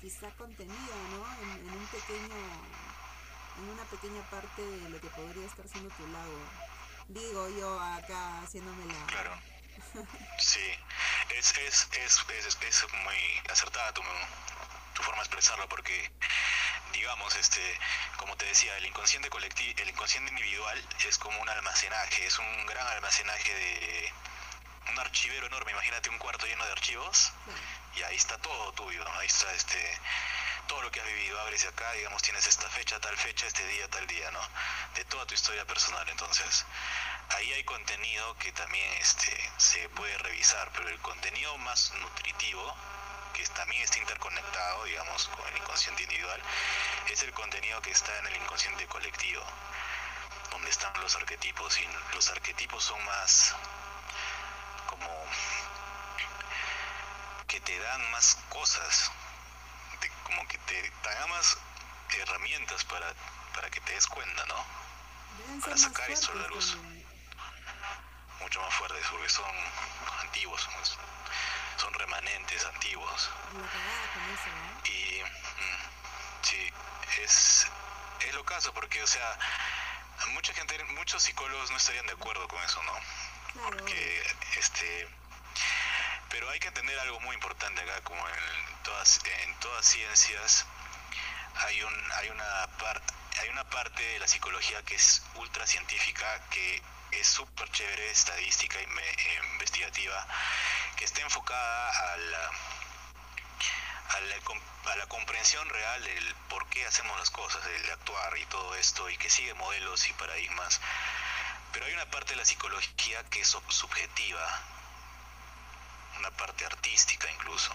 [0.01, 1.25] quizá contenida, ¿no?
[1.43, 2.35] En, en un pequeño,
[3.59, 6.39] en una pequeña parte de lo que podría estar siendo tu lago.
[7.07, 9.05] Digo yo acá haciéndome la...
[9.05, 9.31] Claro.
[10.39, 10.67] Sí,
[11.29, 13.15] es, es, es, es, es muy
[13.49, 14.01] acertada tu,
[14.93, 16.11] tu forma de expresarlo porque,
[16.93, 17.61] digamos, este,
[18.17, 22.65] como te decía, el inconsciente colectivo, el inconsciente individual es como un almacenaje, es un
[22.65, 24.13] gran almacenaje de
[24.91, 25.71] un archivero enorme.
[25.71, 27.31] Imagínate un cuarto lleno de archivos.
[27.95, 29.19] Y ahí está todo tuyo, ¿no?
[29.19, 29.99] ahí está este
[30.71, 33.89] todo lo que has vivido, abres acá, digamos, tienes esta fecha, tal fecha, este día,
[33.89, 34.39] tal día, ¿no?
[34.95, 36.07] De toda tu historia personal.
[36.07, 36.65] Entonces,
[37.35, 42.73] ahí hay contenido que también este, se puede revisar, pero el contenido más nutritivo,
[43.33, 46.41] que también está interconectado, digamos, con el inconsciente individual,
[47.09, 49.43] es el contenido que está en el inconsciente colectivo,
[50.51, 51.77] donde están los arquetipos.
[51.79, 53.55] Y los arquetipos son más
[54.87, 55.25] como
[57.51, 59.11] que te dan más cosas,
[59.99, 61.57] te- como que te, te dan más
[62.17, 63.13] herramientas para,
[63.53, 64.65] para que te des cuenta, ¿no?
[65.37, 66.71] Deben Para sacar eso a la luz.
[66.71, 67.05] también.
[68.39, 69.51] Mucho más fuertes porque son
[70.21, 70.73] antiguos, son,
[71.77, 73.21] son remanentes antiguos.
[73.21, 74.89] Eso.
[74.89, 76.73] Y mm, sí,
[77.21, 77.67] es,
[78.21, 79.37] es lo caso porque, o sea,
[80.29, 82.93] mucha gente, muchos psicólogos no estarían de acuerdo con eso, ¿no?
[83.53, 85.07] Claro, porque este
[86.31, 90.65] pero hay que entender algo muy importante acá como en todas en todas ciencias
[91.67, 93.01] hay un hay una par-
[93.41, 98.79] hay una parte de la psicología que es ultra científica que es súper chévere estadística
[98.79, 98.87] e
[99.53, 100.27] investigativa
[100.95, 102.51] que está enfocada a la
[104.15, 104.19] a
[104.95, 109.17] la, comprensión real del por qué hacemos las cosas, del actuar y todo esto, y
[109.17, 110.81] que sigue modelos y paradigmas.
[111.71, 114.45] Pero hay una parte de la psicología que es sub- subjetiva,
[116.21, 117.71] una parte artística incluso,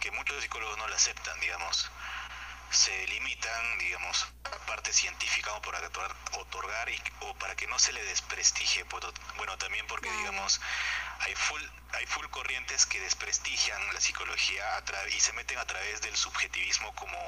[0.00, 1.90] que muchos psicólogos no la aceptan, digamos.
[2.70, 7.78] Se limitan, digamos, a parte científica o para otor- otorgar y, o para que no
[7.78, 8.84] se le desprestigie.
[9.36, 10.60] Bueno, también porque, digamos,
[11.20, 11.62] hay full,
[11.94, 16.92] hay full corrientes que desprestigian la psicología a y se meten a través del subjetivismo
[16.94, 17.18] como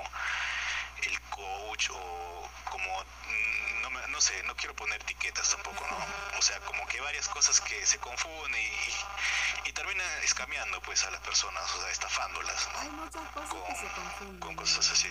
[1.03, 3.68] el coach o como mm,
[4.09, 6.39] no, sé, no quiero poner etiquetas tampoco, ¿no?
[6.39, 11.05] O sea, como que varias cosas que se confunden y, y, y terminan escameando pues
[11.05, 12.79] a las personas, o sea, estafándolas, ¿no?
[12.81, 14.41] Hay muchas cosas con, que se confunden.
[14.41, 15.11] con cosas así.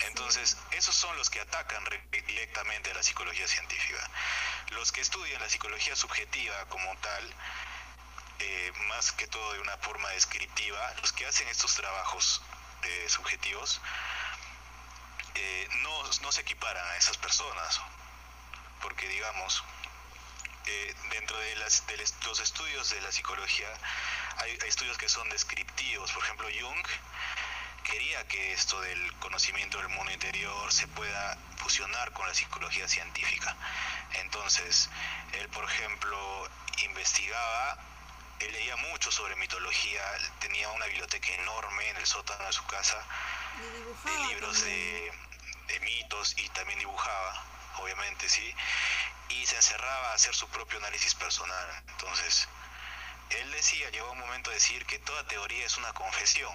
[0.00, 4.10] Entonces, esos son los que atacan re- directamente a la psicología científica.
[4.70, 7.34] Los que estudian la psicología subjetiva como tal,
[8.38, 12.42] eh, más que todo de una forma descriptiva, los que hacen estos trabajos
[12.82, 13.80] eh, subjetivos,
[15.36, 17.80] eh, no, no se equiparan a esas personas,
[18.80, 19.62] porque digamos,
[20.66, 23.68] eh, dentro de, las, de los estudios de la psicología
[24.38, 26.86] hay, hay estudios que son descriptivos, por ejemplo Jung
[27.86, 33.56] quería que esto del conocimiento del mundo interior se pueda fusionar con la psicología científica.
[34.14, 34.90] Entonces,
[35.34, 36.48] él, por ejemplo,
[36.84, 37.78] investigaba,
[38.40, 40.02] él leía mucho sobre mitología,
[40.40, 43.02] tenía una biblioteca enorme en el sótano de su casa
[44.04, 45.12] de libros también.
[45.12, 45.12] de,
[45.68, 47.44] de mitos y también dibujaba,
[47.78, 48.54] obviamente, sí,
[49.28, 51.82] y se encerraba a hacer su propio análisis personal.
[51.88, 52.48] Entonces,
[53.30, 56.54] él decía, llegó un momento de decir que toda teoría es una confesión,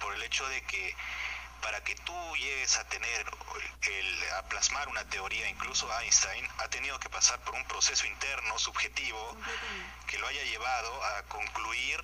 [0.00, 0.96] por el hecho de que
[1.62, 3.26] para que tú llegues a tener,
[3.82, 8.58] el, a plasmar una teoría, incluso Einstein ha tenido que pasar por un proceso interno,
[8.58, 9.36] subjetivo,
[10.06, 12.02] que lo haya llevado a concluir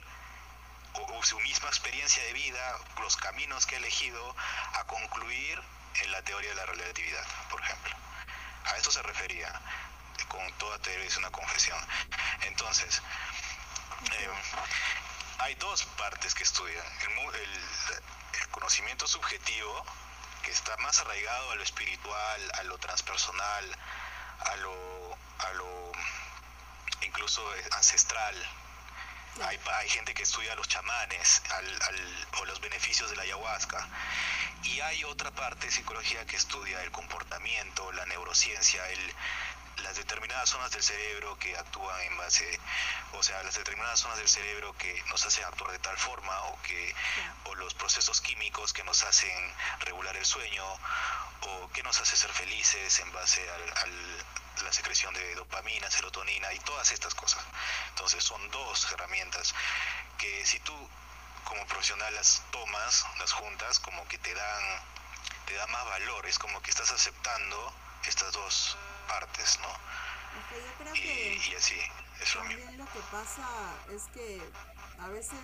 [0.92, 4.36] o su misma experiencia de vida, los caminos que ha elegido,
[4.74, 5.62] a concluir
[6.02, 7.94] en la teoría de la relatividad, por ejemplo.
[8.66, 9.52] A eso se refería,
[10.28, 11.78] con toda teoría es una confesión.
[12.42, 13.00] Entonces,
[14.12, 14.28] eh,
[15.38, 16.84] hay dos partes que estudian.
[17.02, 18.00] El, el-
[18.40, 19.84] el conocimiento subjetivo,
[20.42, 23.76] que está más arraigado a lo espiritual, a lo transpersonal,
[24.40, 25.92] a lo, a lo
[27.02, 28.34] incluso eh, ancestral.
[29.42, 33.22] Hay, hay gente que estudia a los chamanes al- al- o los beneficios de la
[33.22, 33.86] ayahuasca.
[34.64, 39.14] Y hay otra parte de psicología que estudia el comportamiento, la neurociencia, el,
[39.82, 42.58] las determinadas zonas del cerebro que actúan en base,
[43.12, 46.62] o sea, las determinadas zonas del cerebro que nos hacen actuar de tal forma o
[46.62, 46.94] que
[47.44, 50.64] o los procesos químicos que nos hacen regular el sueño
[51.42, 54.24] o que nos hace ser felices en base al, al-
[54.62, 57.44] la secreción de dopamina, serotonina y todas estas cosas.
[57.90, 59.54] Entonces son dos herramientas
[60.18, 60.74] que si tú
[61.44, 64.82] como profesional las tomas, las juntas, como que te dan,
[65.46, 67.72] te da más valor, es como que estás aceptando
[68.04, 68.76] estas dos
[69.08, 69.68] partes, ¿no?
[70.48, 71.80] Que yo creo Y, que y así,
[72.20, 72.64] es lo mismo.
[72.64, 73.48] también lo que pasa
[73.94, 74.42] es que
[75.00, 75.40] a veces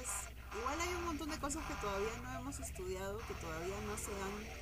[0.58, 4.10] igual hay un montón de cosas que todavía no hemos estudiado, que todavía no se
[4.10, 4.61] han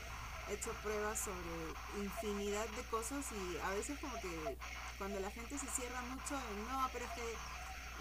[0.52, 4.56] hecho pruebas sobre infinidad de cosas y a veces como que
[4.98, 7.34] cuando la gente se cierra mucho en no, pero es que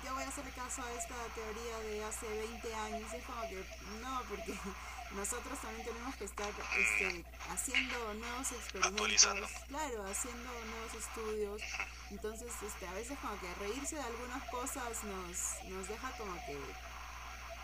[0.06, 3.66] yo voy a hacerle caso a esta teoría de hace 20 años, es como que
[4.02, 4.54] no, porque
[5.16, 11.62] nosotros también tenemos que estar este, haciendo nuevos experimentos, claro, haciendo nuevos estudios,
[12.12, 16.58] entonces este, a veces como que reírse de algunas cosas nos, nos deja como que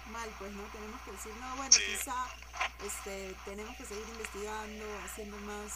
[0.08, 1.82] mal, pues no tenemos que decir, no, bueno, Sí.
[1.86, 2.28] quizá
[2.86, 5.72] este, tenemos que seguir investigando, haciendo más...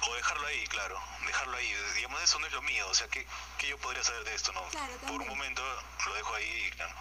[0.00, 1.74] O dejarlo ahí, claro, dejarlo ahí.
[1.96, 3.26] Digamos, eso no es lo mío, o sea, ¿qué,
[3.58, 4.52] qué yo podría saber de esto?
[4.52, 5.62] no Claro, Por un momento
[6.06, 6.94] lo dejo ahí claro,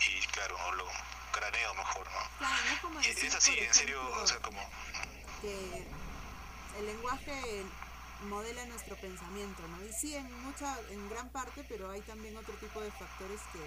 [0.00, 0.86] y, claro, o lo
[1.32, 2.38] craneo mejor, ¿no?
[2.38, 4.58] Claro, no como Y decir, es así, en serio, o sea, como...
[5.42, 5.86] que
[6.78, 7.64] el lenguaje
[8.22, 9.84] modela nuestro pensamiento, ¿no?
[9.84, 13.60] Y sí, en mucha, en gran parte, pero hay también otro tipo de factores que,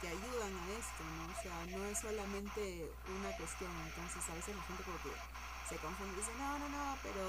[0.00, 1.26] que ayudan a esto, ¿no?
[1.32, 5.12] O sea, no es solamente una cuestión, entonces a veces la gente como que
[5.68, 7.24] se confunde y dice, no, no, no, pero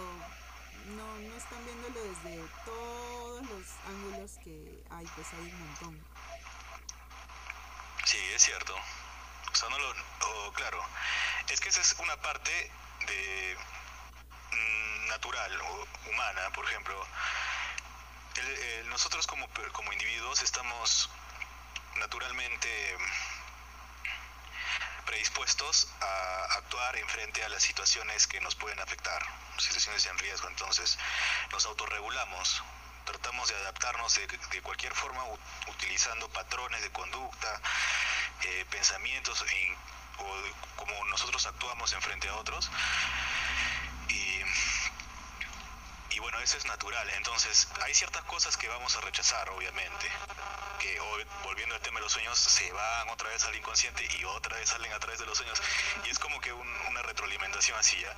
[0.96, 6.06] no, no están viéndolo desde todos los ángulos que hay, pues hay un montón.
[8.06, 8.76] Sí, es cierto.
[8.76, 9.90] O sea, no lo...
[9.90, 10.82] o, claro,
[11.50, 12.52] es que esa es una parte
[13.08, 13.58] de
[14.52, 16.96] mm, natural o humana, por ejemplo.
[18.36, 21.10] El- el- nosotros como, como individuos estamos
[22.00, 22.98] naturalmente
[25.06, 29.22] predispuestos a actuar en frente a las situaciones que nos pueden afectar,
[29.58, 30.48] situaciones en riesgo.
[30.50, 30.98] Entonces,
[31.52, 32.62] nos autorregulamos,
[33.06, 35.24] tratamos de adaptarnos de, cualquier forma
[35.68, 37.62] utilizando patrones de conducta,
[38.44, 39.78] eh, pensamientos en-
[40.20, 42.70] o de cómo nosotros actuamos en frente a otros.
[46.18, 47.08] Y, bueno, eso es natural.
[47.12, 50.10] Entonces, hay ciertas cosas que vamos a rechazar, obviamente.
[50.80, 54.24] Que hoy, volviendo al tema de los sueños, se van otra vez al inconsciente y
[54.26, 55.62] otra vez salen a través de los sueños.
[56.06, 58.12] Y es como que un- una retroalimentación así, ¿ya?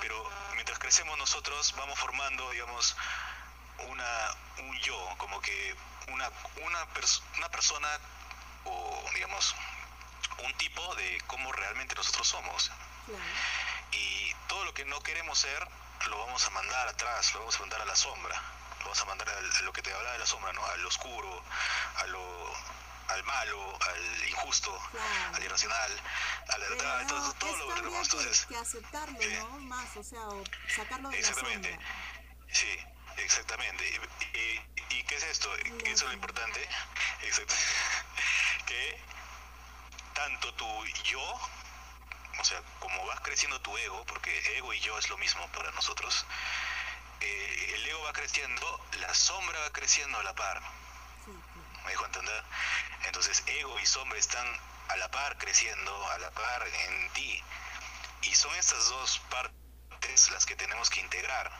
[0.00, 2.96] Pero mientras crecemos nosotros, vamos formando, digamos,
[3.86, 5.76] una, un yo, como que
[6.08, 6.28] una,
[6.64, 7.88] una, pers- una persona
[8.64, 9.54] o, digamos,
[10.42, 12.72] un tipo de cómo realmente nosotros somos.
[13.92, 15.68] Y todo lo que no queremos ser,
[16.06, 18.34] lo vamos a mandar atrás, lo vamos a mandar a la sombra.
[18.78, 20.64] Lo vamos a mandar al- a lo que te hablaba de la sombra, ¿no?
[20.64, 21.42] Al oscuro,
[21.96, 22.52] a lo,
[23.08, 25.34] al malo, al injusto, Claro.
[25.36, 26.00] al irracional,
[26.52, 29.58] a la verdad, todo, todo lo que, Entonces, que aceptarlo, ¿no?
[29.60, 30.44] Más, o sea, o
[30.74, 31.70] sacarlo de la Exactamente.
[31.70, 31.88] sombra.
[32.52, 32.78] Sí,
[33.18, 33.84] exactamente.
[34.32, 34.62] ¿Y, y-
[34.98, 35.50] y qué es esto?
[35.56, 36.66] Que Eso es lo importante.
[37.22, 37.54] Exacto.
[38.66, 39.00] Que
[40.14, 41.40] tanto tu yo,
[42.38, 45.70] o sea, como vas creciendo tu ego, porque ego y yo es lo mismo para
[45.72, 46.24] nosotros,
[47.20, 50.62] eh, el ego va creciendo, la sombra va creciendo a la par.
[51.24, 51.32] Sí.
[51.84, 52.44] ¿Me dejo entender?
[53.04, 54.46] Entonces, ego y sombra están
[54.88, 57.42] a la par creciendo, a la par en ti.
[58.22, 61.50] Y son estas dos partes las que tenemos que integrar.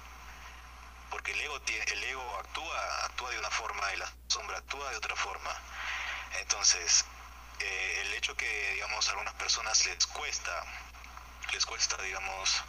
[1.10, 4.96] Porque el ego, el ego actúa, actúa de una forma y la sombra actúa de
[4.96, 5.50] otra forma.
[6.40, 7.04] Entonces,
[7.60, 10.64] eh, el hecho que, digamos, a algunas personas les cuesta,
[11.52, 12.62] les cuesta, digamos,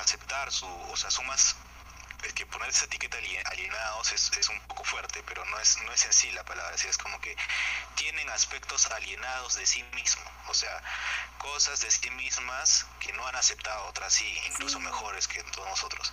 [0.00, 1.56] aceptar su, o sea, son más,
[2.22, 5.76] es que poner esa etiqueta alien- alienados es, es un poco fuerte, pero no es,
[5.78, 7.36] no es en sí la palabra, es como que
[7.96, 10.82] tienen aspectos alienados de sí mismo, o sea,
[11.38, 14.84] cosas de sí mismas que no han aceptado, otras sí, incluso Sí.
[14.84, 16.12] mejores que todos nosotros.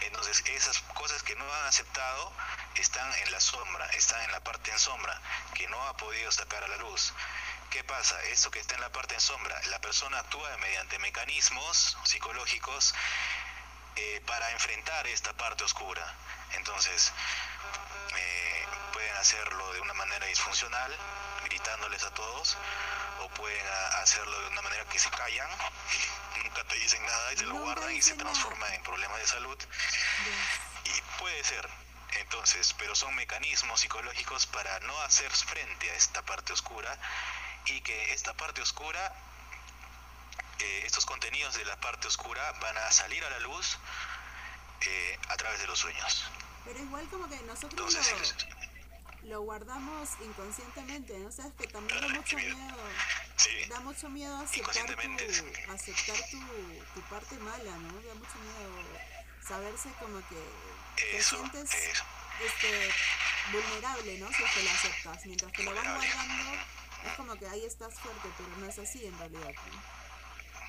[0.00, 2.32] Entonces, esas cosas que no han aceptado
[2.76, 5.20] están en la sombra, están en la parte en sombra,
[5.54, 7.12] que no ha podido sacar a la luz.
[7.70, 8.20] ¿Qué pasa?
[8.24, 12.94] Esto que está en la parte en sombra, la persona actúa mediante mecanismos psicológicos
[13.96, 16.02] eh, para enfrentar esta parte oscura.
[16.52, 17.12] Entonces,
[18.16, 20.96] eh, pueden hacerlo de una manera disfuncional,
[21.44, 22.56] gritándoles a todos,
[23.20, 25.48] o pueden a- hacerlo de una manera que se callan,
[26.42, 28.24] nunca te dicen nada y se lo guardan y se nada.
[28.24, 29.58] transforma en problemas de salud.
[29.58, 30.96] Yes.
[30.96, 31.68] Y puede ser,
[32.20, 36.96] entonces, pero son mecanismos psicológicos para no hacer frente a esta parte oscura
[37.66, 39.12] y que esta parte oscura,
[40.60, 43.76] eh, estos contenidos de la parte oscura van a salir a la luz
[44.82, 46.24] eh, a través de los sueños.
[46.64, 48.34] Pero igual como que nosotros Entonces,
[49.22, 51.30] lo, lo guardamos inconscientemente, ¿no?
[51.32, 52.56] Sabes que también da Ah, mucho miedo.
[52.56, 52.76] miedo,
[53.36, 56.40] sí, da mucho miedo aceptar tu, aceptar tu,
[56.94, 57.92] tu parte mala, ¿no?
[58.02, 59.04] Da mucho miedo
[59.46, 60.36] saberse como que
[60.96, 62.04] te sientes eso.
[62.46, 62.90] este,
[63.52, 64.28] vulnerable, ¿no?
[64.32, 66.08] Si es que lo aceptas, mientras que lo vas Vulnerable.
[66.14, 66.52] guardando
[67.04, 69.50] es como que ahí estás fuerte, pero no es así en realidad.
[69.70, 70.03] ¿no?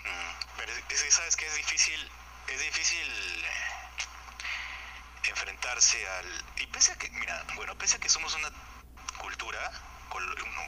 [0.05, 0.73] Mm, Pero
[1.11, 2.11] sabes que es difícil,
[2.47, 6.45] es difícil eh, enfrentarse al...
[6.57, 8.49] Y pese a que, mira, bueno, pese a que somos una
[9.17, 9.71] cultura,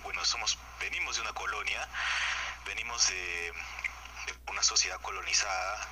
[0.04, 1.88] bueno, somos, venimos de una colonia,
[2.66, 3.54] venimos de,
[4.26, 5.88] de una sociedad colonizada,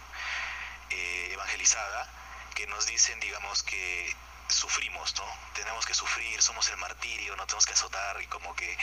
[0.90, 2.10] eh, evangelizada,
[2.56, 4.16] que nos dicen, digamos, que
[4.48, 5.26] sufrimos, ¿no?
[5.54, 8.78] Tenemos que sufrir, somos el martirio, no tenemos que azotar y como que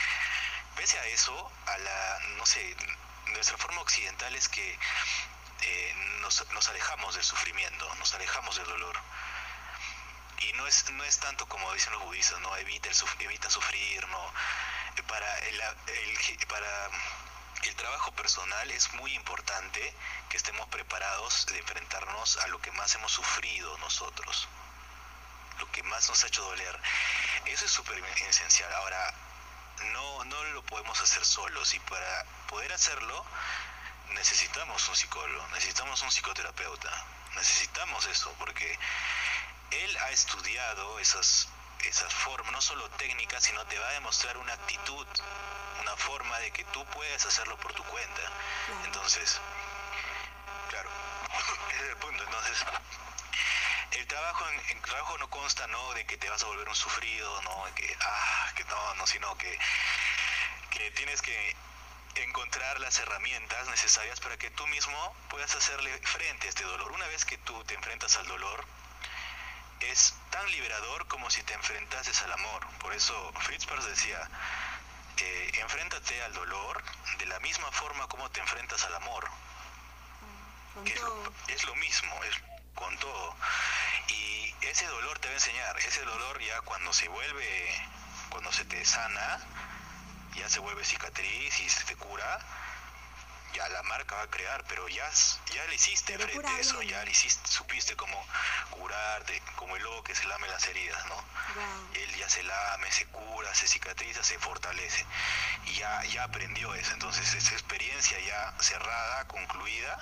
[0.77, 2.77] pese a eso, a la, no sé,
[3.33, 4.79] nuestra forma occidental es que
[5.63, 8.99] eh, nos, alejamos del sufrimiento, nos alejamos del dolor.
[10.39, 14.07] Y no es, no es tanto como dicen los budistas, no evita, el evita sufrir,
[14.09, 14.33] no.
[15.07, 16.91] Para, el, el- para
[17.63, 19.95] el trabajo personal es muy importante
[20.29, 24.49] que estemos preparados de enfrentarnos a lo que más hemos sufrido nosotros,
[25.59, 26.81] lo que más nos ha hecho doler.
[27.47, 28.73] Eso es súper esencial.
[28.75, 29.15] Ahora,
[29.93, 33.25] no, no lo podemos hacer solos y para poder hacerlo
[34.15, 36.91] necesitamos un psicólogo, necesitamos un psicoterapeuta,
[37.35, 38.79] necesitamos eso porque
[39.71, 41.49] él ha estudiado esas,
[41.85, 45.07] esas formas, no solo técnicas, sino te va a demostrar una actitud,
[45.81, 48.23] una forma de que tú puedes hacerlo por tu cuenta.
[48.85, 49.41] Entonces,
[50.69, 50.91] claro,
[51.71, 52.23] ese es el punto.
[52.23, 52.65] Entonces,
[53.93, 56.75] el trabajo, en, el trabajo no consta no de que te vas a volver un
[56.75, 59.59] sufrido, no de que, ah, que no, no, sino que,
[60.71, 61.57] que tienes que
[62.17, 66.93] encontrar las herramientas necesarias para que tú mismo puedas hacerle frente a este dolor.
[66.93, 68.65] Una vez que tú te enfrentas al dolor,
[69.81, 72.67] es tan liberador como si te enfrentases al amor.
[72.79, 74.29] Por eso Fritz Perls decía,
[75.19, 76.83] eh, enfréntate al dolor
[77.19, 79.29] de la misma forma como te enfrentas al amor.
[80.85, 82.41] Que es, lo- es lo mismo, es
[82.75, 83.37] con todo.
[84.09, 87.89] Y ese dolor te va a enseñar, ese dolor ya cuando se vuelve,
[88.31, 89.41] cuando se te sana,
[90.37, 92.39] ya se vuelve cicatriz y se te cura,
[93.55, 95.09] ya la marca va a crear, pero ya,
[95.55, 96.93] ya le hiciste Pero frente a eso, bien.
[96.93, 98.17] ya le hiciste, supiste cómo
[98.71, 101.17] curarte, como el lobo que se lame las heridas, ¿no?
[101.17, 101.89] Wow.
[101.95, 105.05] él ya se lame, se cura, se cicatriza, se fortalece.
[105.67, 106.93] Y ya, ya aprendió eso.
[106.95, 109.99] Entonces, esa experiencia ya cerrada, concluida,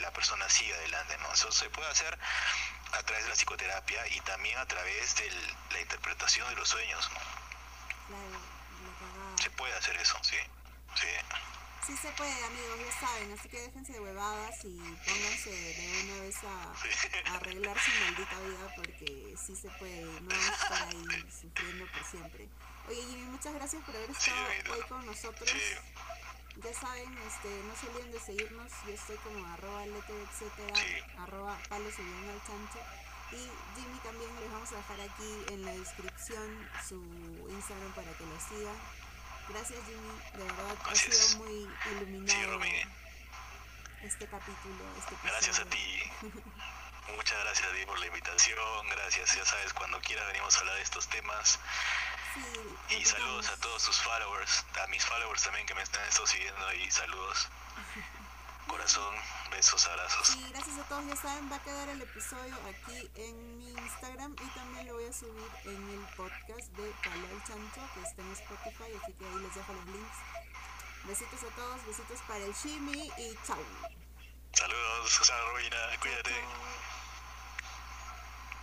[0.00, 1.32] la persona sigue adelante, ¿no?
[1.32, 2.18] Eso se puede hacer
[2.92, 5.30] a través de la psicoterapia y también a través de
[5.72, 7.18] la interpretación de los sueños, ¿no?
[8.08, 9.42] Claro, la cagada.
[9.42, 10.36] Se puede hacer eso, sí.
[10.96, 11.06] Sí,
[11.86, 16.22] Sí se puede, amigos, ya saben, así que déjense de huevadas y pónganse de una
[16.22, 21.86] vez a, a arreglar su maldita vida porque sí se puede, no estar ahí sufriendo
[21.90, 22.48] por siempre.
[22.86, 25.48] Oye Jimmy, muchas gracias por haber estado hoy con nosotros.
[25.50, 25.74] sí.
[26.56, 30.96] Ya saben, este, no se olviden de seguirnos, yo estoy como arroba lete, etcétera, Sí.
[31.18, 32.78] arroba palos subiendo al chancho.
[33.32, 33.36] Y
[33.76, 36.96] Jimmy también les vamos a dejar aquí en la descripción su
[37.48, 38.76] Instagram para que lo sigan.
[39.48, 42.60] Gracias Jimmy, de verdad ha sido muy iluminado
[44.02, 46.02] este capítulo, este Gracias a ti.
[47.16, 48.88] Muchas gracias a ti por la invitación.
[48.90, 51.58] Gracias, ya sabes, cuando quieras venimos a hablar de estos temas.
[52.34, 56.26] Sí, Y saludos a todos tus followers, a mis followers también que me están estado
[56.26, 57.48] siguiendo ahí, saludos.
[58.68, 59.14] Corazón,
[59.50, 60.36] besos, abrazos.
[60.36, 64.36] Y gracias a todos, ya saben, va a quedar el episodio aquí en mi Instagram
[64.40, 68.22] y también lo voy a subir en el podcast de Palo al Chancho que está
[68.22, 70.16] en Spotify, así que ahí les dejo los links.
[71.04, 73.58] Besitos a todos, besitos para el Shimi y chao.
[74.52, 76.34] Saludos, Susana Rubina, cuídate.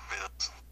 [0.10, 0.67] wird.